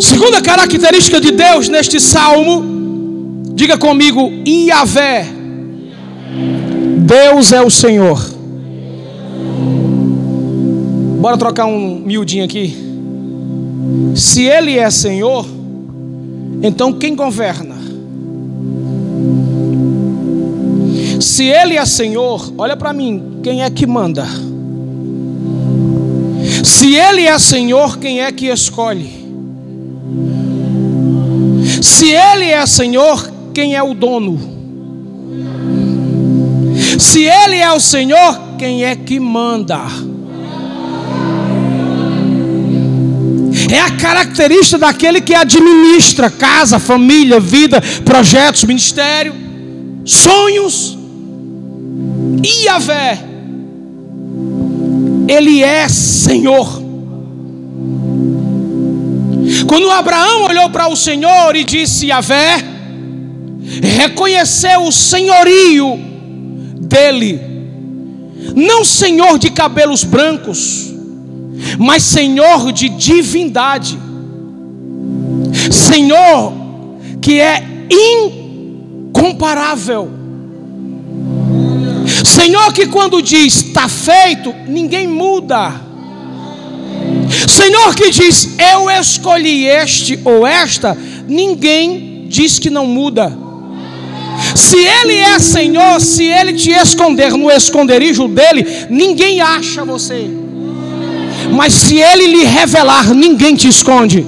Segunda 0.00 0.40
característica 0.40 1.20
de 1.20 1.32
Deus 1.32 1.68
neste 1.68 2.00
salmo, 2.00 3.42
diga 3.54 3.76
comigo, 3.76 4.30
Iavé. 4.46 5.26
Deus 6.98 7.52
é 7.52 7.60
o 7.60 7.70
Senhor. 7.70 8.24
Bora 11.20 11.36
trocar 11.36 11.66
um 11.66 11.98
miudinho 11.98 12.44
aqui. 12.44 12.76
Se 14.14 14.42
Ele 14.42 14.78
é 14.78 14.90
Senhor, 14.90 15.46
então 16.62 16.92
quem 16.92 17.14
governa? 17.14 17.81
Se 21.32 21.44
Ele 21.44 21.78
é 21.78 21.86
Senhor, 21.86 22.52
olha 22.58 22.76
para 22.76 22.92
mim, 22.92 23.40
quem 23.42 23.62
é 23.62 23.70
que 23.70 23.86
manda? 23.86 24.26
Se 26.62 26.94
Ele 26.94 27.22
é 27.22 27.38
Senhor, 27.38 27.96
quem 27.96 28.20
é 28.20 28.30
que 28.30 28.48
escolhe? 28.48 29.10
Se 31.80 32.08
Ele 32.10 32.44
é 32.44 32.66
Senhor, 32.66 33.32
quem 33.54 33.74
é 33.74 33.82
o 33.82 33.94
dono? 33.94 34.38
Se 36.98 37.20
Ele 37.24 37.56
é 37.56 37.72
o 37.72 37.80
Senhor, 37.80 38.38
quem 38.58 38.84
é 38.84 38.94
que 38.94 39.18
manda? 39.18 39.80
É 43.70 43.80
a 43.80 43.90
característica 43.92 44.76
daquele 44.76 45.22
que 45.22 45.34
administra 45.34 46.28
casa, 46.28 46.78
família, 46.78 47.40
vida, 47.40 47.82
projetos, 48.04 48.64
ministério, 48.64 49.34
sonhos. 50.04 51.00
Yahvé, 52.44 53.18
Ele 55.28 55.62
é 55.62 55.88
Senhor. 55.88 56.82
Quando 59.66 59.90
Abraão 59.90 60.44
olhou 60.44 60.70
para 60.70 60.88
o 60.88 60.96
Senhor 60.96 61.56
e 61.56 61.64
disse 61.64 62.06
Yahvé, 62.06 62.56
reconheceu 63.98 64.84
o 64.84 64.92
senhorio 64.92 65.98
dele. 66.80 67.40
Não 68.54 68.84
Senhor 68.84 69.38
de 69.38 69.50
cabelos 69.50 70.04
brancos, 70.04 70.92
mas 71.78 72.02
Senhor 72.02 72.72
de 72.72 72.88
divindade, 72.88 73.98
Senhor 75.70 76.52
que 77.20 77.40
é 77.40 77.64
incomparável, 79.08 80.10
Senhor 82.24 82.72
que 82.72 82.86
quando 82.86 83.22
diz 83.22 83.64
está 83.64 83.88
feito, 83.88 84.54
ninguém 84.66 85.06
muda. 85.06 85.72
Senhor 87.48 87.94
que 87.94 88.10
diz 88.10 88.50
eu 88.58 88.90
escolhi 88.90 89.66
este 89.66 90.18
ou 90.24 90.46
esta, 90.46 90.96
ninguém 91.28 92.26
diz 92.28 92.58
que 92.58 92.70
não 92.70 92.86
muda. 92.86 93.36
Se 94.54 94.76
Ele 94.76 95.16
é 95.16 95.38
Senhor, 95.38 96.00
se 96.00 96.24
Ele 96.24 96.54
te 96.54 96.70
esconder 96.70 97.32
no 97.32 97.50
esconderijo 97.50 98.28
dele, 98.28 98.66
ninguém 98.88 99.40
acha 99.40 99.84
você. 99.84 100.30
Mas 101.52 101.74
se 101.74 101.96
Ele 101.98 102.26
lhe 102.26 102.44
revelar, 102.44 103.12
ninguém 103.14 103.54
te 103.54 103.68
esconde, 103.68 104.24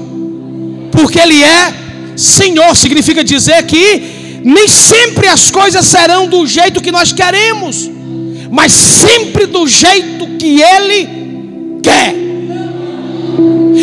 porque 0.90 1.18
Ele 1.18 1.42
é 1.42 1.74
Senhor, 2.16 2.74
significa 2.76 3.24
dizer 3.24 3.64
que 3.64 4.13
nem 4.44 4.68
sempre 4.68 5.26
as 5.26 5.50
coisas 5.50 5.86
serão 5.86 6.28
do 6.28 6.46
jeito 6.46 6.82
que 6.82 6.92
nós 6.92 7.12
queremos, 7.12 7.90
mas 8.50 8.72
sempre 8.72 9.46
do 9.46 9.66
jeito 9.66 10.26
que 10.38 10.60
Ele 10.60 11.08
quer. 11.82 12.14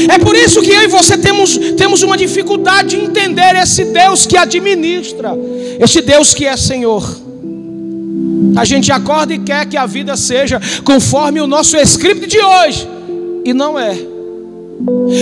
É 0.07 0.19
por 0.19 0.35
isso 0.35 0.61
que 0.61 0.69
eu 0.69 0.83
e 0.83 0.87
você 0.87 1.17
temos, 1.17 1.57
temos 1.75 2.03
uma 2.03 2.15
dificuldade 2.15 2.95
de 2.95 3.03
entender 3.03 3.55
esse 3.55 3.85
Deus 3.85 4.27
que 4.27 4.37
administra, 4.37 5.31
esse 5.79 5.99
Deus 6.01 6.33
que 6.33 6.45
é 6.45 6.55
Senhor. 6.55 7.03
A 8.55 8.63
gente 8.63 8.91
acorda 8.91 9.33
e 9.33 9.39
quer 9.39 9.65
que 9.65 9.77
a 9.77 9.87
vida 9.87 10.15
seja 10.15 10.61
conforme 10.83 11.41
o 11.41 11.47
nosso 11.47 11.75
script 11.77 12.27
de 12.27 12.39
hoje, 12.39 12.87
e 13.43 13.51
não 13.53 13.79
é. 13.79 14.10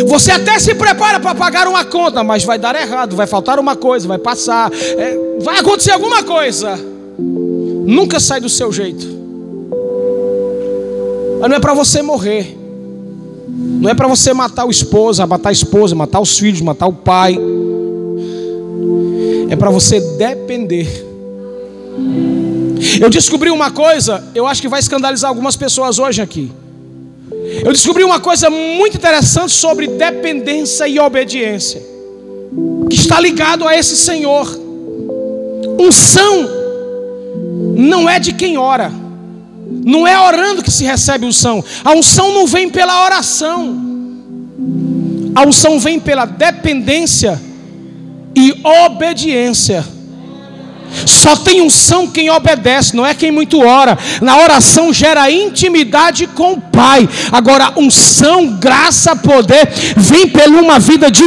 Você 0.07 0.31
até 0.31 0.57
se 0.59 0.73
prepara 0.75 1.19
para 1.19 1.35
pagar 1.35 1.67
uma 1.67 1.83
conta, 1.83 2.23
mas 2.23 2.43
vai 2.43 2.57
dar 2.57 2.75
errado, 2.75 3.15
vai 3.15 3.27
faltar 3.27 3.59
uma 3.59 3.75
coisa, 3.75 4.07
vai 4.07 4.17
passar, 4.17 4.71
é, 4.71 5.17
vai 5.41 5.59
acontecer 5.59 5.91
alguma 5.91 6.23
coisa. 6.23 6.77
Nunca 7.17 8.19
sai 8.19 8.39
do 8.39 8.49
seu 8.49 8.71
jeito. 8.71 9.05
Mas 11.41 11.49
não 11.49 11.57
é 11.57 11.59
para 11.59 11.73
você 11.73 12.01
morrer. 12.01 12.57
Não 13.47 13.89
é 13.89 13.93
para 13.93 14.07
você 14.07 14.33
matar 14.33 14.65
o 14.65 14.71
esposo, 14.71 15.25
matar 15.25 15.49
a 15.49 15.53
esposa, 15.53 15.95
matar 15.95 16.19
os 16.19 16.37
filhos, 16.37 16.61
matar 16.61 16.87
o 16.87 16.93
pai. 16.93 17.37
É 19.49 19.55
para 19.55 19.69
você 19.69 19.99
depender. 20.17 21.05
Eu 23.01 23.09
descobri 23.09 23.49
uma 23.49 23.71
coisa, 23.71 24.23
eu 24.33 24.47
acho 24.47 24.61
que 24.61 24.67
vai 24.67 24.79
escandalizar 24.79 25.29
algumas 25.29 25.55
pessoas 25.55 25.99
hoje 25.99 26.21
aqui. 26.21 26.51
Eu 27.63 27.71
descobri 27.71 28.03
uma 28.03 28.19
coisa 28.19 28.49
muito 28.49 28.97
interessante 28.97 29.51
sobre 29.51 29.87
dependência 29.87 30.87
e 30.87 30.99
obediência, 30.99 31.81
que 32.89 32.95
está 32.95 33.19
ligado 33.19 33.67
a 33.67 33.75
esse 33.75 33.97
Senhor. 33.97 34.47
Unção 35.79 36.49
não 37.75 38.09
é 38.09 38.19
de 38.19 38.33
quem 38.33 38.57
ora. 38.57 38.91
Não 39.85 40.07
é 40.07 40.19
orando 40.19 40.63
que 40.63 40.71
se 40.71 40.83
recebe 40.83 41.25
unção. 41.25 41.63
A 41.83 41.93
unção 41.93 42.33
não 42.33 42.45
vem 42.45 42.69
pela 42.69 43.05
oração. 43.05 43.89
A 45.35 45.45
unção 45.45 45.79
vem 45.79 45.99
pela 45.99 46.25
dependência 46.25 47.39
e 48.35 48.53
obediência. 48.85 49.85
Só 51.05 51.35
tem 51.35 51.61
unção 51.61 52.07
quem 52.07 52.29
obedece, 52.29 52.95
não 52.95 53.05
é 53.05 53.13
quem 53.13 53.31
muito 53.31 53.59
ora. 53.61 53.97
Na 54.21 54.37
oração 54.37 54.93
gera 54.93 55.29
intimidade 55.31 56.27
com 56.27 56.53
o 56.53 56.61
Pai. 56.61 57.07
Agora, 57.31 57.73
unção, 57.77 58.47
graça, 58.47 59.15
poder 59.15 59.69
vem 59.95 60.27
pela 60.27 60.59
uma 60.59 60.79
vida 60.79 61.11
de 61.11 61.23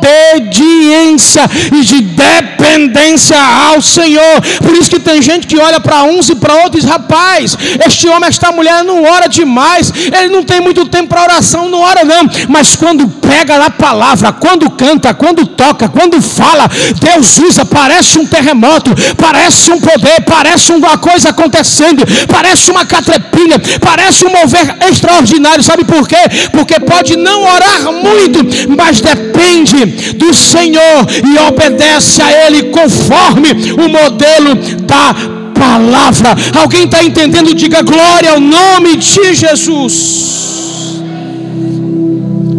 obediência 0.00 1.42
e 1.72 1.80
de 1.82 2.00
dependência 2.00 3.38
ao 3.38 3.82
Senhor. 3.82 4.40
Por 4.62 4.74
isso 4.74 4.90
que 4.90 5.00
tem 5.00 5.20
gente 5.20 5.46
que 5.46 5.58
olha 5.58 5.80
para 5.80 6.02
uns 6.04 6.28
e 6.28 6.34
para 6.34 6.62
outros, 6.62 6.84
rapaz, 6.84 7.56
este 7.86 8.08
homem, 8.08 8.28
esta 8.28 8.50
mulher 8.52 8.82
não 8.84 9.04
ora 9.04 9.28
demais, 9.28 9.92
ele 10.12 10.28
não 10.28 10.42
tem 10.42 10.60
muito 10.60 10.86
tempo 10.86 11.08
para 11.08 11.22
oração, 11.24 11.68
não 11.68 11.80
ora 11.80 12.04
não. 12.04 12.28
Mas 12.48 12.74
quando 12.76 13.06
pega 13.08 13.58
na 13.58 13.70
palavra, 13.70 14.32
quando 14.32 14.70
canta, 14.70 15.12
quando 15.14 15.46
toca, 15.46 15.88
quando 15.88 16.22
fala, 16.22 16.70
Deus 17.00 17.38
usa, 17.38 17.64
parece 17.64 18.18
um 18.18 18.26
terremoto 18.26 18.61
terremoto, 18.62 18.90
parece 19.16 19.72
um 19.72 19.80
poder, 19.80 20.22
parece 20.24 20.72
uma 20.72 20.96
coisa 20.96 21.30
acontecendo, 21.30 22.04
parece 22.28 22.70
uma 22.70 22.86
catrepilha, 22.86 23.60
parece 23.80 24.24
um 24.24 24.30
mover 24.30 24.76
extraordinário. 24.88 25.62
Sabe 25.64 25.84
por 25.84 26.06
quê? 26.06 26.16
Porque 26.52 26.78
pode 26.78 27.16
não 27.16 27.42
orar 27.42 27.92
muito, 27.92 28.38
mas 28.76 29.00
depende 29.00 30.14
do 30.14 30.32
Senhor 30.32 31.06
e 31.28 31.38
obedece 31.48 32.22
a 32.22 32.46
Ele 32.46 32.64
conforme 32.64 33.72
o 33.72 33.88
modelo 33.88 34.54
da 34.82 35.14
palavra. 35.58 36.36
Alguém 36.54 36.84
está 36.84 37.02
entendendo? 37.02 37.54
Diga 37.54 37.82
glória 37.82 38.32
ao 38.32 38.40
nome 38.40 38.96
de 38.96 39.34
Jesus. 39.34 40.42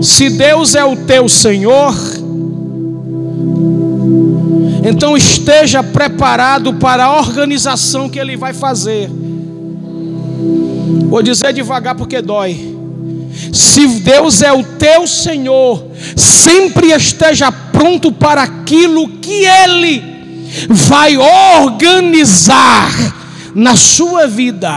Se 0.02 0.30
Deus 0.30 0.76
é 0.76 0.84
o 0.84 0.98
teu 0.98 1.30
Senhor, 1.30 1.96
então 4.84 5.16
esteja 5.16 5.82
preparado 5.82 6.74
para 6.74 7.06
a 7.06 7.18
organização 7.18 8.10
que 8.10 8.20
ele 8.20 8.36
vai 8.36 8.54
fazer. 8.54 9.10
Vou 11.10 11.22
dizer 11.22 11.54
devagar 11.54 11.96
porque 11.96 12.22
dói. 12.22 12.74
Se 13.52 13.88
Deus 13.88 14.42
é 14.42 14.52
o 14.52 14.64
teu 14.64 15.08
Senhor, 15.08 15.88
sempre 16.16 16.92
esteja 16.92 17.52
pronto 17.52 18.12
para 18.12 18.44
aquilo 18.44 19.08
que 19.20 19.46
Ele 19.46 20.04
vai 20.70 21.18
organizar 21.18 22.92
na 23.56 23.76
sua 23.76 24.28
vida. 24.28 24.74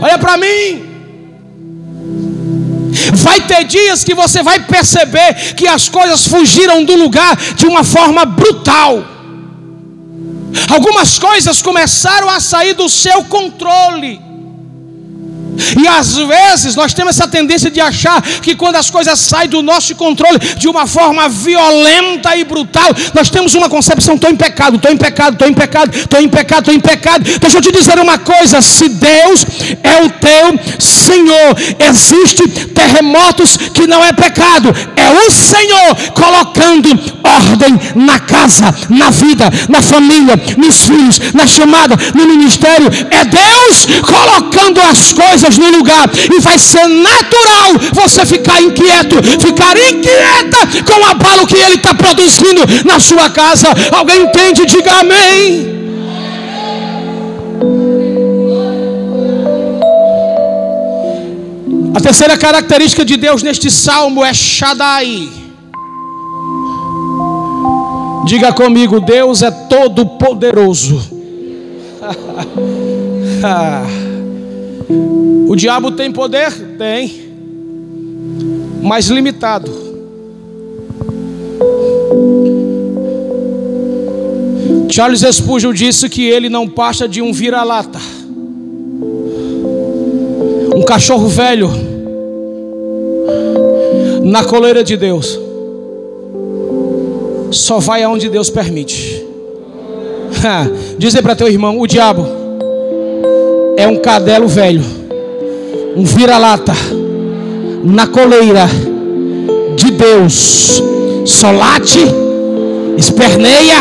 Olha 0.00 0.18
para 0.18 0.36
mim. 0.36 0.87
Vai 3.14 3.40
ter 3.42 3.64
dias 3.64 4.04
que 4.04 4.14
você 4.14 4.42
vai 4.42 4.60
perceber 4.60 5.54
que 5.54 5.66
as 5.66 5.88
coisas 5.88 6.26
fugiram 6.26 6.84
do 6.84 6.94
lugar 6.94 7.36
de 7.54 7.66
uma 7.66 7.84
forma 7.84 8.24
brutal. 8.24 9.04
Algumas 10.70 11.18
coisas 11.18 11.60
começaram 11.62 12.28
a 12.28 12.40
sair 12.40 12.74
do 12.74 12.88
seu 12.88 13.24
controle. 13.24 14.27
E 15.80 15.86
às 15.86 16.16
vezes 16.16 16.74
nós 16.74 16.92
temos 16.94 17.16
essa 17.16 17.28
tendência 17.28 17.70
de 17.70 17.80
achar 17.80 18.22
que 18.22 18.54
quando 18.54 18.76
as 18.76 18.90
coisas 18.90 19.18
saem 19.18 19.48
do 19.48 19.62
nosso 19.62 19.94
controle 19.94 20.38
de 20.56 20.68
uma 20.68 20.86
forma 20.86 21.28
violenta 21.28 22.36
e 22.36 22.44
brutal, 22.44 22.90
nós 23.14 23.30
temos 23.30 23.54
uma 23.54 23.68
concepção: 23.68 24.14
estou 24.14 24.30
em 24.30 24.36
pecado, 24.36 24.76
estou 24.76 24.90
em 24.90 24.96
pecado, 24.96 25.34
estou 25.34 25.48
em 25.48 25.54
pecado, 25.54 25.96
estou 25.96 26.20
em 26.20 26.28
pecado, 26.28 26.58
estou 26.60 26.74
em 26.74 26.80
pecado. 26.80 27.38
Deixa 27.40 27.58
eu 27.58 27.62
te 27.62 27.72
dizer 27.72 27.98
uma 27.98 28.18
coisa: 28.18 28.60
se 28.60 28.88
Deus 28.88 29.46
é 29.82 30.04
o 30.04 30.10
teu 30.10 30.58
Senhor, 30.78 31.56
existe 31.78 32.46
terremotos 32.68 33.56
que 33.56 33.86
não 33.86 34.04
é 34.04 34.12
pecado, 34.12 34.74
é 34.96 35.26
o 35.26 35.30
Senhor 35.30 35.96
colocando 36.12 36.88
ordem 37.22 37.78
na 37.94 38.18
casa, 38.18 38.74
na 38.88 39.10
vida, 39.10 39.50
na 39.68 39.82
família, 39.82 40.40
nos 40.56 40.86
filhos, 40.86 41.18
na 41.32 41.46
chamada, 41.46 41.96
no 42.14 42.26
ministério. 42.26 42.88
É 43.10 43.24
Deus 43.24 43.86
colocando 44.02 44.80
as 44.80 45.12
coisas 45.12 45.47
coisas 45.48 45.58
no 45.58 45.70
lugar. 45.70 46.10
E 46.34 46.40
vai 46.40 46.58
ser 46.58 46.86
natural 46.86 47.72
você 47.92 48.26
ficar 48.26 48.60
inquieto, 48.60 49.16
ficar 49.40 49.76
inquieta 49.76 50.58
com 50.84 51.00
o 51.00 51.04
abalo 51.04 51.46
que 51.46 51.56
ele 51.56 51.76
está 51.76 51.94
produzindo 51.94 52.62
na 52.84 53.00
sua 53.00 53.30
casa. 53.30 53.68
Alguém 53.92 54.22
entende? 54.22 54.66
Diga 54.66 55.00
amém. 55.00 55.78
A 61.94 62.00
terceira 62.00 62.36
característica 62.36 63.04
de 63.04 63.16
Deus 63.16 63.42
neste 63.42 63.70
salmo 63.70 64.24
é 64.24 64.32
Shaddai. 64.32 65.28
Diga 68.24 68.52
comigo, 68.52 69.00
Deus 69.00 69.42
é 69.42 69.50
todo 69.50 70.04
poderoso. 70.04 71.02
O 74.88 75.54
diabo 75.54 75.92
tem 75.92 76.10
poder? 76.10 76.50
Tem, 76.78 77.28
mas 78.82 79.08
limitado. 79.08 79.70
Charles 84.88 85.20
Spurgeon 85.20 85.72
disse 85.72 86.08
que 86.08 86.24
ele 86.24 86.48
não 86.48 86.66
passa 86.66 87.06
de 87.06 87.20
um 87.20 87.32
vira-lata, 87.32 88.00
um 90.74 90.82
cachorro 90.82 91.28
velho 91.28 91.70
na 94.24 94.42
coleira 94.44 94.82
de 94.82 94.96
Deus. 94.96 95.38
Só 97.50 97.78
vai 97.78 98.02
aonde 98.02 98.28
Deus 98.28 98.50
permite. 98.50 99.24
Dizer 100.98 101.22
para 101.22 101.36
teu 101.36 101.48
irmão: 101.48 101.78
o 101.78 101.86
diabo 101.86 102.37
é 103.78 103.86
um 103.86 103.94
cadelo 103.94 104.48
velho, 104.48 104.82
um 105.96 106.02
vira-lata, 106.02 106.72
na 107.84 108.08
coleira 108.08 108.68
de 109.76 109.92
Deus, 109.92 110.82
só 111.24 111.52
late, 111.52 112.00
esperneia 112.96 113.76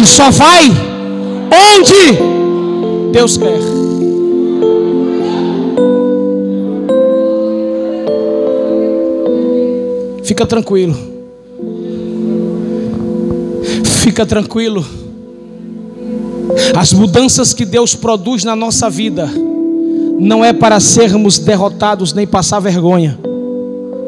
e 0.00 0.06
só 0.06 0.30
vai 0.30 0.72
onde 1.52 3.12
Deus 3.12 3.36
quer. 3.36 3.60
Fica 10.24 10.46
tranquilo. 10.46 10.96
Fica 13.84 14.24
tranquilo. 14.24 14.99
As 16.76 16.92
mudanças 16.92 17.52
que 17.52 17.64
Deus 17.64 17.94
produz 17.94 18.44
na 18.44 18.56
nossa 18.56 18.90
vida 18.90 19.30
não 20.18 20.44
é 20.44 20.52
para 20.52 20.78
sermos 20.80 21.38
derrotados 21.38 22.12
nem 22.12 22.26
passar 22.26 22.60
vergonha, 22.60 23.18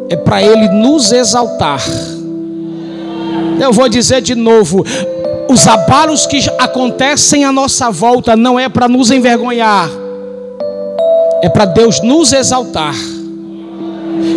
é 0.08 0.16
para 0.16 0.42
Ele 0.42 0.68
nos 0.68 1.12
exaltar. 1.12 1.82
Eu 3.60 3.72
vou 3.72 3.88
dizer 3.88 4.20
de 4.20 4.34
novo: 4.34 4.84
os 5.48 5.66
abalos 5.66 6.26
que 6.26 6.38
acontecem 6.58 7.44
à 7.44 7.52
nossa 7.52 7.90
volta 7.90 8.36
não 8.36 8.58
é 8.58 8.68
para 8.68 8.88
nos 8.88 9.10
envergonhar, 9.10 9.88
é 11.42 11.48
para 11.48 11.64
Deus 11.64 12.00
nos 12.02 12.32
exaltar 12.32 12.94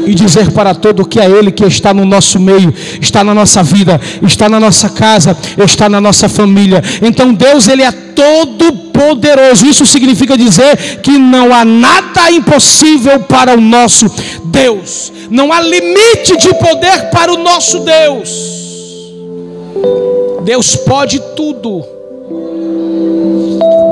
e 0.05 0.13
dizer 0.13 0.51
para 0.51 0.73
todo 0.73 1.05
que 1.05 1.19
é 1.19 1.29
Ele 1.29 1.51
que 1.51 1.65
está 1.65 1.93
no 1.93 2.05
nosso 2.05 2.39
meio, 2.39 2.73
está 3.01 3.23
na 3.23 3.33
nossa 3.33 3.63
vida, 3.63 3.99
está 4.21 4.47
na 4.49 4.59
nossa 4.59 4.89
casa, 4.89 5.35
está 5.63 5.89
na 5.89 5.99
nossa 5.99 6.29
família. 6.29 6.81
Então 7.01 7.33
Deus 7.33 7.67
ele 7.67 7.83
é 7.83 7.91
todo 7.91 8.71
poderoso. 8.93 9.65
Isso 9.65 9.85
significa 9.85 10.37
dizer 10.37 11.01
que 11.01 11.11
não 11.11 11.53
há 11.53 11.65
nada 11.65 12.31
impossível 12.31 13.19
para 13.21 13.55
o 13.55 13.61
nosso 13.61 14.09
Deus. 14.45 15.11
Não 15.29 15.51
há 15.51 15.61
limite 15.61 16.37
de 16.37 16.53
poder 16.55 17.09
para 17.11 17.33
o 17.33 17.37
nosso 17.37 17.79
Deus. 17.79 18.55
Deus 20.43 20.75
pode 20.75 21.19
tudo. 21.35 21.83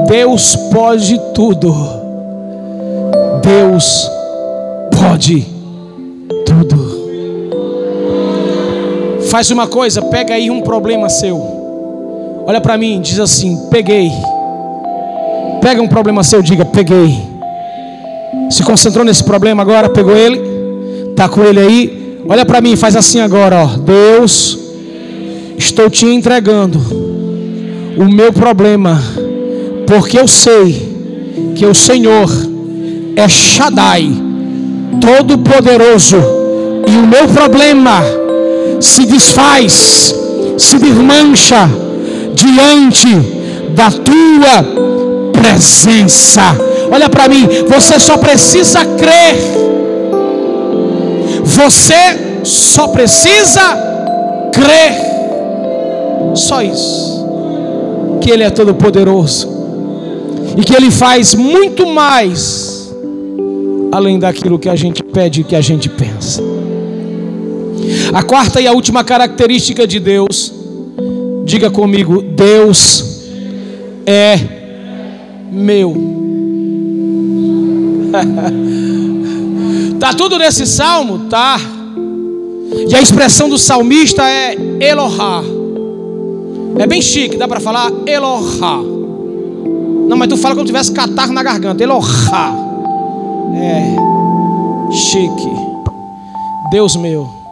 Deus 0.08 0.56
pode 0.72 1.20
tudo. 1.34 1.74
Deus 3.42 4.08
pode 4.92 5.53
tudo. 6.54 7.04
Faz 9.30 9.50
uma 9.50 9.68
coisa, 9.68 10.02
pega 10.02 10.36
aí 10.36 10.52
um 10.52 10.62
problema 10.62 11.10
seu. 11.10 11.42
Olha 12.46 12.62
para 12.62 12.78
mim, 12.78 13.02
diz 13.02 13.20
assim: 13.20 13.68
peguei. 13.72 14.12
Pega 15.62 15.82
um 15.82 15.88
problema 15.88 16.24
seu, 16.24 16.42
diga: 16.42 16.66
peguei. 16.66 17.18
Se 18.50 18.64
concentrou 18.64 19.04
nesse 19.04 19.24
problema 19.24 19.64
agora, 19.64 19.90
pegou 19.90 20.16
ele, 20.16 20.40
tá 21.16 21.28
com 21.28 21.44
ele 21.44 21.60
aí. 21.60 22.22
Olha 22.28 22.46
para 22.46 22.62
mim, 22.62 22.76
faz 22.76 22.96
assim 22.96 23.20
agora, 23.20 23.64
ó. 23.64 23.68
Deus, 23.78 24.58
estou 25.58 25.90
te 25.90 26.06
entregando 26.06 26.80
o 27.98 28.06
meu 28.06 28.32
problema, 28.32 29.02
porque 29.88 30.20
eu 30.20 30.28
sei 30.28 30.94
que 31.56 31.66
o 31.66 31.74
Senhor 31.74 32.30
é 33.16 33.28
Shaddai, 33.28 34.12
todo 35.02 35.38
poderoso 35.40 36.43
e 36.88 36.92
o 36.92 37.08
meu 37.08 37.28
problema 37.28 38.02
se 38.80 39.06
desfaz, 39.06 40.14
se 40.58 40.78
desmancha 40.78 41.70
diante 42.34 43.08
da 43.76 43.90
tua 43.90 44.84
presença. 45.32 46.42
Olha 46.92 47.10
para 47.10 47.28
mim, 47.28 47.48
você 47.68 48.00
só 48.00 48.18
precisa 48.18 48.86
crer. 48.86 49.36
Você 51.44 52.44
só 52.44 52.88
precisa 52.88 53.62
crer. 54.52 55.14
Só 56.36 56.62
isso. 56.62 57.24
Que 58.22 58.32
Ele 58.32 58.44
é 58.44 58.50
todo 58.50 58.74
poderoso. 58.74 59.50
E 60.58 60.64
que 60.64 60.74
Ele 60.74 60.92
faz 60.92 61.34
muito 61.34 61.88
mais 61.88 62.74
além 63.92 64.18
daquilo 64.18 64.58
que 64.58 64.70
a 64.70 64.76
gente 64.76 65.04
pede 65.04 65.42
e 65.42 65.44
que 65.44 65.56
a 65.56 65.62
gente 65.62 65.88
pensa. 65.88 66.13
A 68.14 68.22
quarta 68.22 68.62
e 68.62 68.68
a 68.68 68.72
última 68.72 69.04
característica 69.04 69.88
de 69.88 70.00
Deus, 70.00 70.54
diga 71.46 71.72
comigo: 71.72 72.22
Deus 72.22 73.26
é 74.06 74.38
meu. 75.52 75.96
tá 80.00 80.14
tudo 80.14 80.38
nesse 80.38 80.68
salmo, 80.68 81.28
tá? 81.28 81.60
E 82.88 82.96
a 82.96 83.02
expressão 83.02 83.50
do 83.50 83.58
salmista 83.58 84.24
é 84.30 84.56
Elohá. 84.80 85.44
É 86.78 86.86
bem 86.86 87.02
chique, 87.02 87.36
dá 87.38 87.48
para 87.48 87.60
falar 87.60 87.92
Elohá. 88.06 88.78
Não, 90.08 90.18
mas 90.18 90.28
tu 90.28 90.38
fala 90.38 90.54
como 90.54 90.68
se 90.68 90.72
tivesse 90.74 90.92
catarro 90.92 91.34
na 91.34 91.42
garganta. 91.42 91.84
Elohá. 91.84 92.54
É 93.56 93.96
chique. 94.92 95.50
Deus 96.72 96.96
meu. 96.96 97.43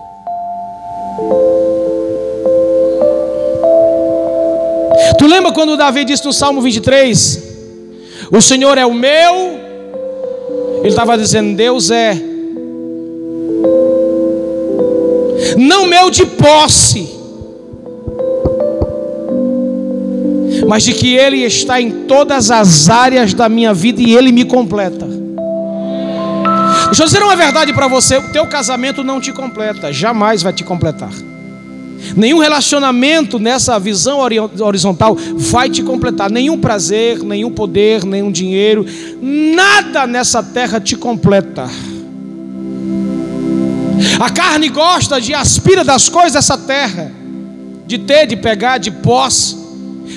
Tu 5.17 5.27
lembra 5.27 5.51
quando 5.51 5.77
Davi 5.77 6.03
disse 6.03 6.25
no 6.25 6.33
Salmo 6.33 6.61
23: 6.61 7.43
O 8.31 8.41
Senhor 8.41 8.77
é 8.77 8.85
o 8.85 8.93
meu. 8.93 9.59
Ele 10.79 10.87
estava 10.87 11.17
dizendo: 11.17 11.55
Deus 11.55 11.91
é. 11.91 12.17
Não 15.57 15.85
meu 15.85 16.09
de 16.09 16.25
posse, 16.25 17.07
mas 20.67 20.83
de 20.83 20.93
que 20.93 21.15
Ele 21.15 21.43
está 21.43 21.79
em 21.79 21.91
todas 22.07 22.49
as 22.49 22.89
áreas 22.89 23.33
da 23.33 23.47
minha 23.47 23.73
vida 23.73 24.01
e 24.01 24.15
Ele 24.15 24.31
me 24.31 24.45
completa. 24.45 25.20
Deixa 26.91 27.03
eu 27.03 27.07
dizer 27.07 27.23
uma 27.23 27.37
verdade 27.37 27.71
para 27.71 27.87
você: 27.87 28.17
o 28.17 28.29
teu 28.33 28.45
casamento 28.45 29.01
não 29.01 29.21
te 29.21 29.31
completa, 29.31 29.93
jamais 29.93 30.43
vai 30.43 30.51
te 30.51 30.61
completar. 30.61 31.09
Nenhum 32.17 32.39
relacionamento 32.39 33.39
nessa 33.39 33.79
visão 33.79 34.19
horizontal 34.19 35.15
vai 35.37 35.69
te 35.69 35.81
completar. 35.81 36.29
Nenhum 36.29 36.59
prazer, 36.59 37.23
nenhum 37.23 37.49
poder, 37.49 38.03
nenhum 38.03 38.29
dinheiro, 38.29 38.85
nada 39.21 40.05
nessa 40.05 40.43
terra 40.43 40.81
te 40.81 40.97
completa. 40.97 41.69
A 44.19 44.29
carne 44.29 44.67
gosta 44.67 45.21
de 45.21 45.33
aspira 45.33 45.85
das 45.85 46.09
coisas 46.09 46.33
dessa 46.33 46.57
terra, 46.57 47.09
de 47.87 47.99
ter, 47.99 48.27
de 48.27 48.35
pegar, 48.35 48.79
de 48.79 48.91
posse. 48.91 49.55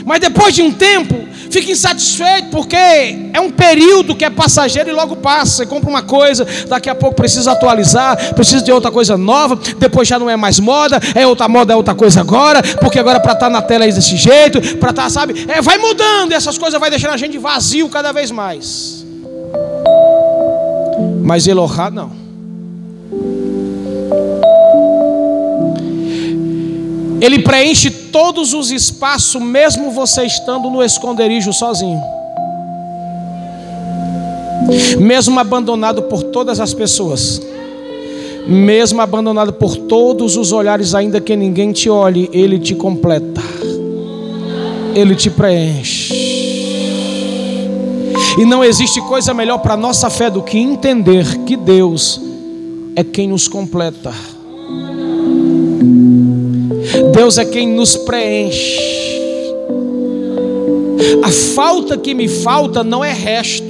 Mas 0.04 0.18
depois 0.18 0.52
de 0.52 0.62
um 0.62 0.72
tempo, 0.72 1.23
fica 1.54 1.70
insatisfeito, 1.70 2.48
porque 2.50 2.76
é 2.76 3.40
um 3.40 3.50
período 3.50 4.16
que 4.16 4.24
é 4.24 4.30
passageiro 4.30 4.90
e 4.90 4.92
logo 4.92 5.16
passa. 5.16 5.52
Você 5.52 5.66
compra 5.66 5.88
uma 5.88 6.02
coisa, 6.02 6.44
daqui 6.68 6.90
a 6.90 6.94
pouco 6.94 7.14
precisa 7.14 7.52
atualizar, 7.52 8.34
precisa 8.34 8.64
de 8.64 8.72
outra 8.72 8.90
coisa 8.90 9.16
nova, 9.16 9.56
depois 9.78 10.08
já 10.08 10.18
não 10.18 10.28
é 10.28 10.36
mais 10.36 10.58
moda, 10.58 11.00
é 11.14 11.24
outra 11.24 11.48
moda, 11.48 11.72
é 11.72 11.76
outra 11.76 11.94
coisa 11.94 12.20
agora, 12.20 12.60
porque 12.80 12.98
agora 12.98 13.20
para 13.20 13.34
estar 13.34 13.46
tá 13.46 13.50
na 13.50 13.62
tela 13.62 13.84
é 13.84 13.88
desse 13.88 14.16
jeito, 14.16 14.60
para 14.78 14.90
estar, 14.90 15.04
tá, 15.04 15.10
sabe, 15.10 15.46
é, 15.48 15.62
vai 15.62 15.78
mudando, 15.78 16.32
e 16.32 16.34
essas 16.34 16.58
coisas 16.58 16.80
vai 16.80 16.90
deixando 16.90 17.12
a 17.12 17.16
gente 17.16 17.38
vazio 17.38 17.88
cada 17.88 18.10
vez 18.10 18.30
mais. 18.32 19.04
Mas 21.22 21.46
Elohá 21.46 21.90
não. 21.90 22.23
Ele 27.24 27.38
preenche 27.38 27.90
todos 27.90 28.52
os 28.52 28.70
espaços, 28.70 29.40
mesmo 29.40 29.90
você 29.90 30.24
estando 30.24 30.68
no 30.68 30.82
esconderijo 30.82 31.54
sozinho. 31.54 31.98
Mesmo 35.00 35.40
abandonado 35.40 36.02
por 36.02 36.22
todas 36.22 36.60
as 36.60 36.74
pessoas. 36.74 37.40
Mesmo 38.46 39.00
abandonado 39.00 39.54
por 39.54 39.74
todos 39.74 40.36
os 40.36 40.52
olhares, 40.52 40.94
ainda 40.94 41.18
que 41.18 41.34
ninguém 41.34 41.72
te 41.72 41.88
olhe, 41.88 42.28
Ele 42.30 42.58
te 42.58 42.74
completa. 42.74 43.40
Ele 44.94 45.14
te 45.14 45.30
preenche. 45.30 46.12
E 48.38 48.44
não 48.44 48.62
existe 48.62 49.00
coisa 49.00 49.32
melhor 49.32 49.60
para 49.60 49.72
a 49.72 49.78
nossa 49.78 50.10
fé 50.10 50.28
do 50.28 50.42
que 50.42 50.58
entender 50.58 51.24
que 51.46 51.56
Deus 51.56 52.20
é 52.94 53.02
quem 53.02 53.28
nos 53.28 53.48
completa. 53.48 54.12
Deus 57.14 57.38
é 57.38 57.44
quem 57.44 57.68
nos 57.68 57.96
preenche. 57.96 58.80
A 61.22 61.30
falta 61.54 61.96
que 61.96 62.12
me 62.12 62.28
falta 62.28 62.82
não 62.82 63.04
é 63.04 63.12
resto, 63.12 63.66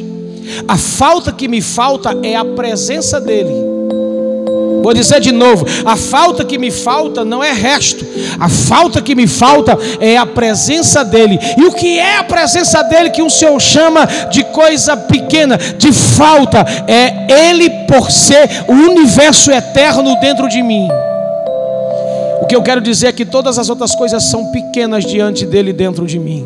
a 0.66 0.76
falta 0.76 1.30
que 1.30 1.46
me 1.46 1.60
falta 1.60 2.18
é 2.22 2.34
a 2.34 2.44
presença 2.44 3.20
dEle. 3.20 3.52
Vou 4.82 4.92
dizer 4.92 5.20
de 5.20 5.30
novo: 5.30 5.66
a 5.84 5.96
falta 5.96 6.44
que 6.44 6.58
me 6.58 6.70
falta 6.70 7.24
não 7.24 7.44
é 7.44 7.52
resto, 7.52 8.04
a 8.40 8.48
falta 8.48 9.00
que 9.02 9.14
me 9.14 9.26
falta 9.26 9.78
é 10.00 10.16
a 10.16 10.26
presença 10.26 11.04
dEle. 11.04 11.38
E 11.58 11.64
o 11.64 11.72
que 11.72 11.98
é 11.98 12.18
a 12.18 12.24
presença 12.24 12.82
dEle 12.82 13.10
que 13.10 13.22
o 13.22 13.30
Senhor 13.30 13.60
chama 13.60 14.06
de 14.30 14.42
coisa 14.44 14.96
pequena, 14.96 15.56
de 15.56 15.92
falta? 15.92 16.64
É 16.88 17.50
Ele 17.50 17.68
por 17.86 18.10
ser 18.10 18.64
o 18.68 18.72
universo 18.72 19.50
eterno 19.50 20.18
dentro 20.20 20.48
de 20.48 20.62
mim. 20.62 20.88
O 22.44 22.46
que 22.46 22.54
eu 22.54 22.62
quero 22.62 22.82
dizer 22.82 23.06
é 23.06 23.12
que 23.12 23.24
todas 23.24 23.58
as 23.58 23.70
outras 23.70 23.94
coisas 23.94 24.22
são 24.24 24.52
pequenas 24.52 25.06
diante 25.06 25.46
dele 25.46 25.72
dentro 25.72 26.06
de 26.06 26.18
mim. 26.18 26.44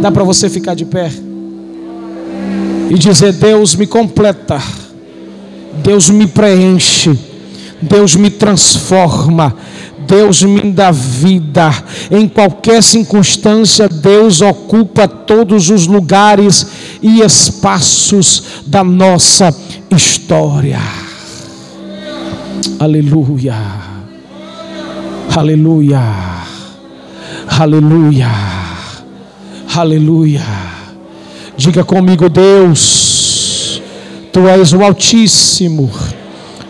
Dá 0.00 0.10
para 0.10 0.24
você 0.24 0.50
ficar 0.50 0.74
de 0.74 0.84
pé 0.84 1.08
e 2.90 2.98
dizer: 2.98 3.32
Deus 3.34 3.76
me 3.76 3.86
completa, 3.86 4.60
Deus 5.84 6.10
me 6.10 6.26
preenche, 6.26 7.16
Deus 7.80 8.16
me 8.16 8.28
transforma. 8.28 9.54
Deus 10.04 10.42
me 10.42 10.72
dá 10.72 10.90
vida. 10.90 11.70
Em 12.10 12.26
qualquer 12.26 12.82
circunstância, 12.82 13.88
Deus 13.88 14.40
ocupa 14.40 15.06
todos 15.06 15.70
os 15.70 15.86
lugares 15.86 16.66
e 17.00 17.20
espaços 17.20 18.42
da 18.66 18.82
nossa 18.82 19.56
história. 19.92 20.80
Aleluia. 22.80 23.91
Aleluia. 25.34 26.02
Aleluia. 27.48 28.30
Aleluia. 29.74 30.44
Diga 31.56 31.82
comigo, 31.82 32.28
Deus, 32.28 33.80
Tu 34.30 34.46
és 34.46 34.72
o 34.74 34.82
Altíssimo, 34.84 35.90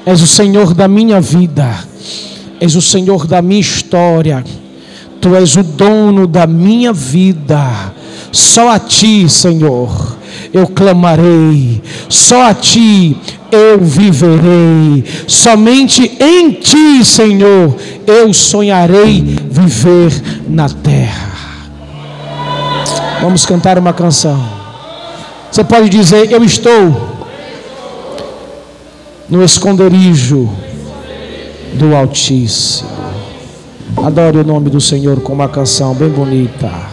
és 0.06 0.22
o 0.22 0.28
Senhor 0.28 0.74
da 0.74 0.86
minha 0.86 1.20
vida, 1.20 1.76
és 2.60 2.76
o 2.76 2.80
Senhor 2.80 3.26
da 3.26 3.42
minha 3.42 3.60
história, 3.60 4.44
Tu 5.20 5.34
és 5.34 5.56
o 5.56 5.64
dono 5.64 6.28
da 6.28 6.46
minha 6.46 6.92
vida. 6.92 7.92
Só 8.30 8.70
a 8.70 8.78
Ti, 8.78 9.28
Senhor, 9.28 10.16
eu 10.54 10.68
clamarei, 10.68 11.82
só 12.08 12.48
a 12.48 12.54
Ti 12.54 13.16
eu 13.52 13.78
viverei. 13.78 15.04
Somente 15.28 16.16
em 16.18 16.52
Ti, 16.52 17.04
Senhor, 17.04 17.76
eu 18.06 18.32
sonharei 18.32 19.20
viver 19.50 20.10
na 20.48 20.68
terra. 20.68 21.32
Vamos 23.20 23.44
cantar 23.44 23.78
uma 23.78 23.92
canção. 23.92 24.42
Você 25.50 25.62
pode 25.62 25.90
dizer: 25.90 26.32
Eu 26.32 26.42
estou 26.42 27.12
no 29.28 29.44
esconderijo 29.44 30.50
do 31.74 31.94
Altíssimo. 31.94 32.90
Adore 34.04 34.38
o 34.38 34.44
nome 34.44 34.70
do 34.70 34.80
Senhor 34.80 35.20
com 35.20 35.32
uma 35.34 35.48
canção 35.48 35.94
bem 35.94 36.08
bonita. 36.08 36.91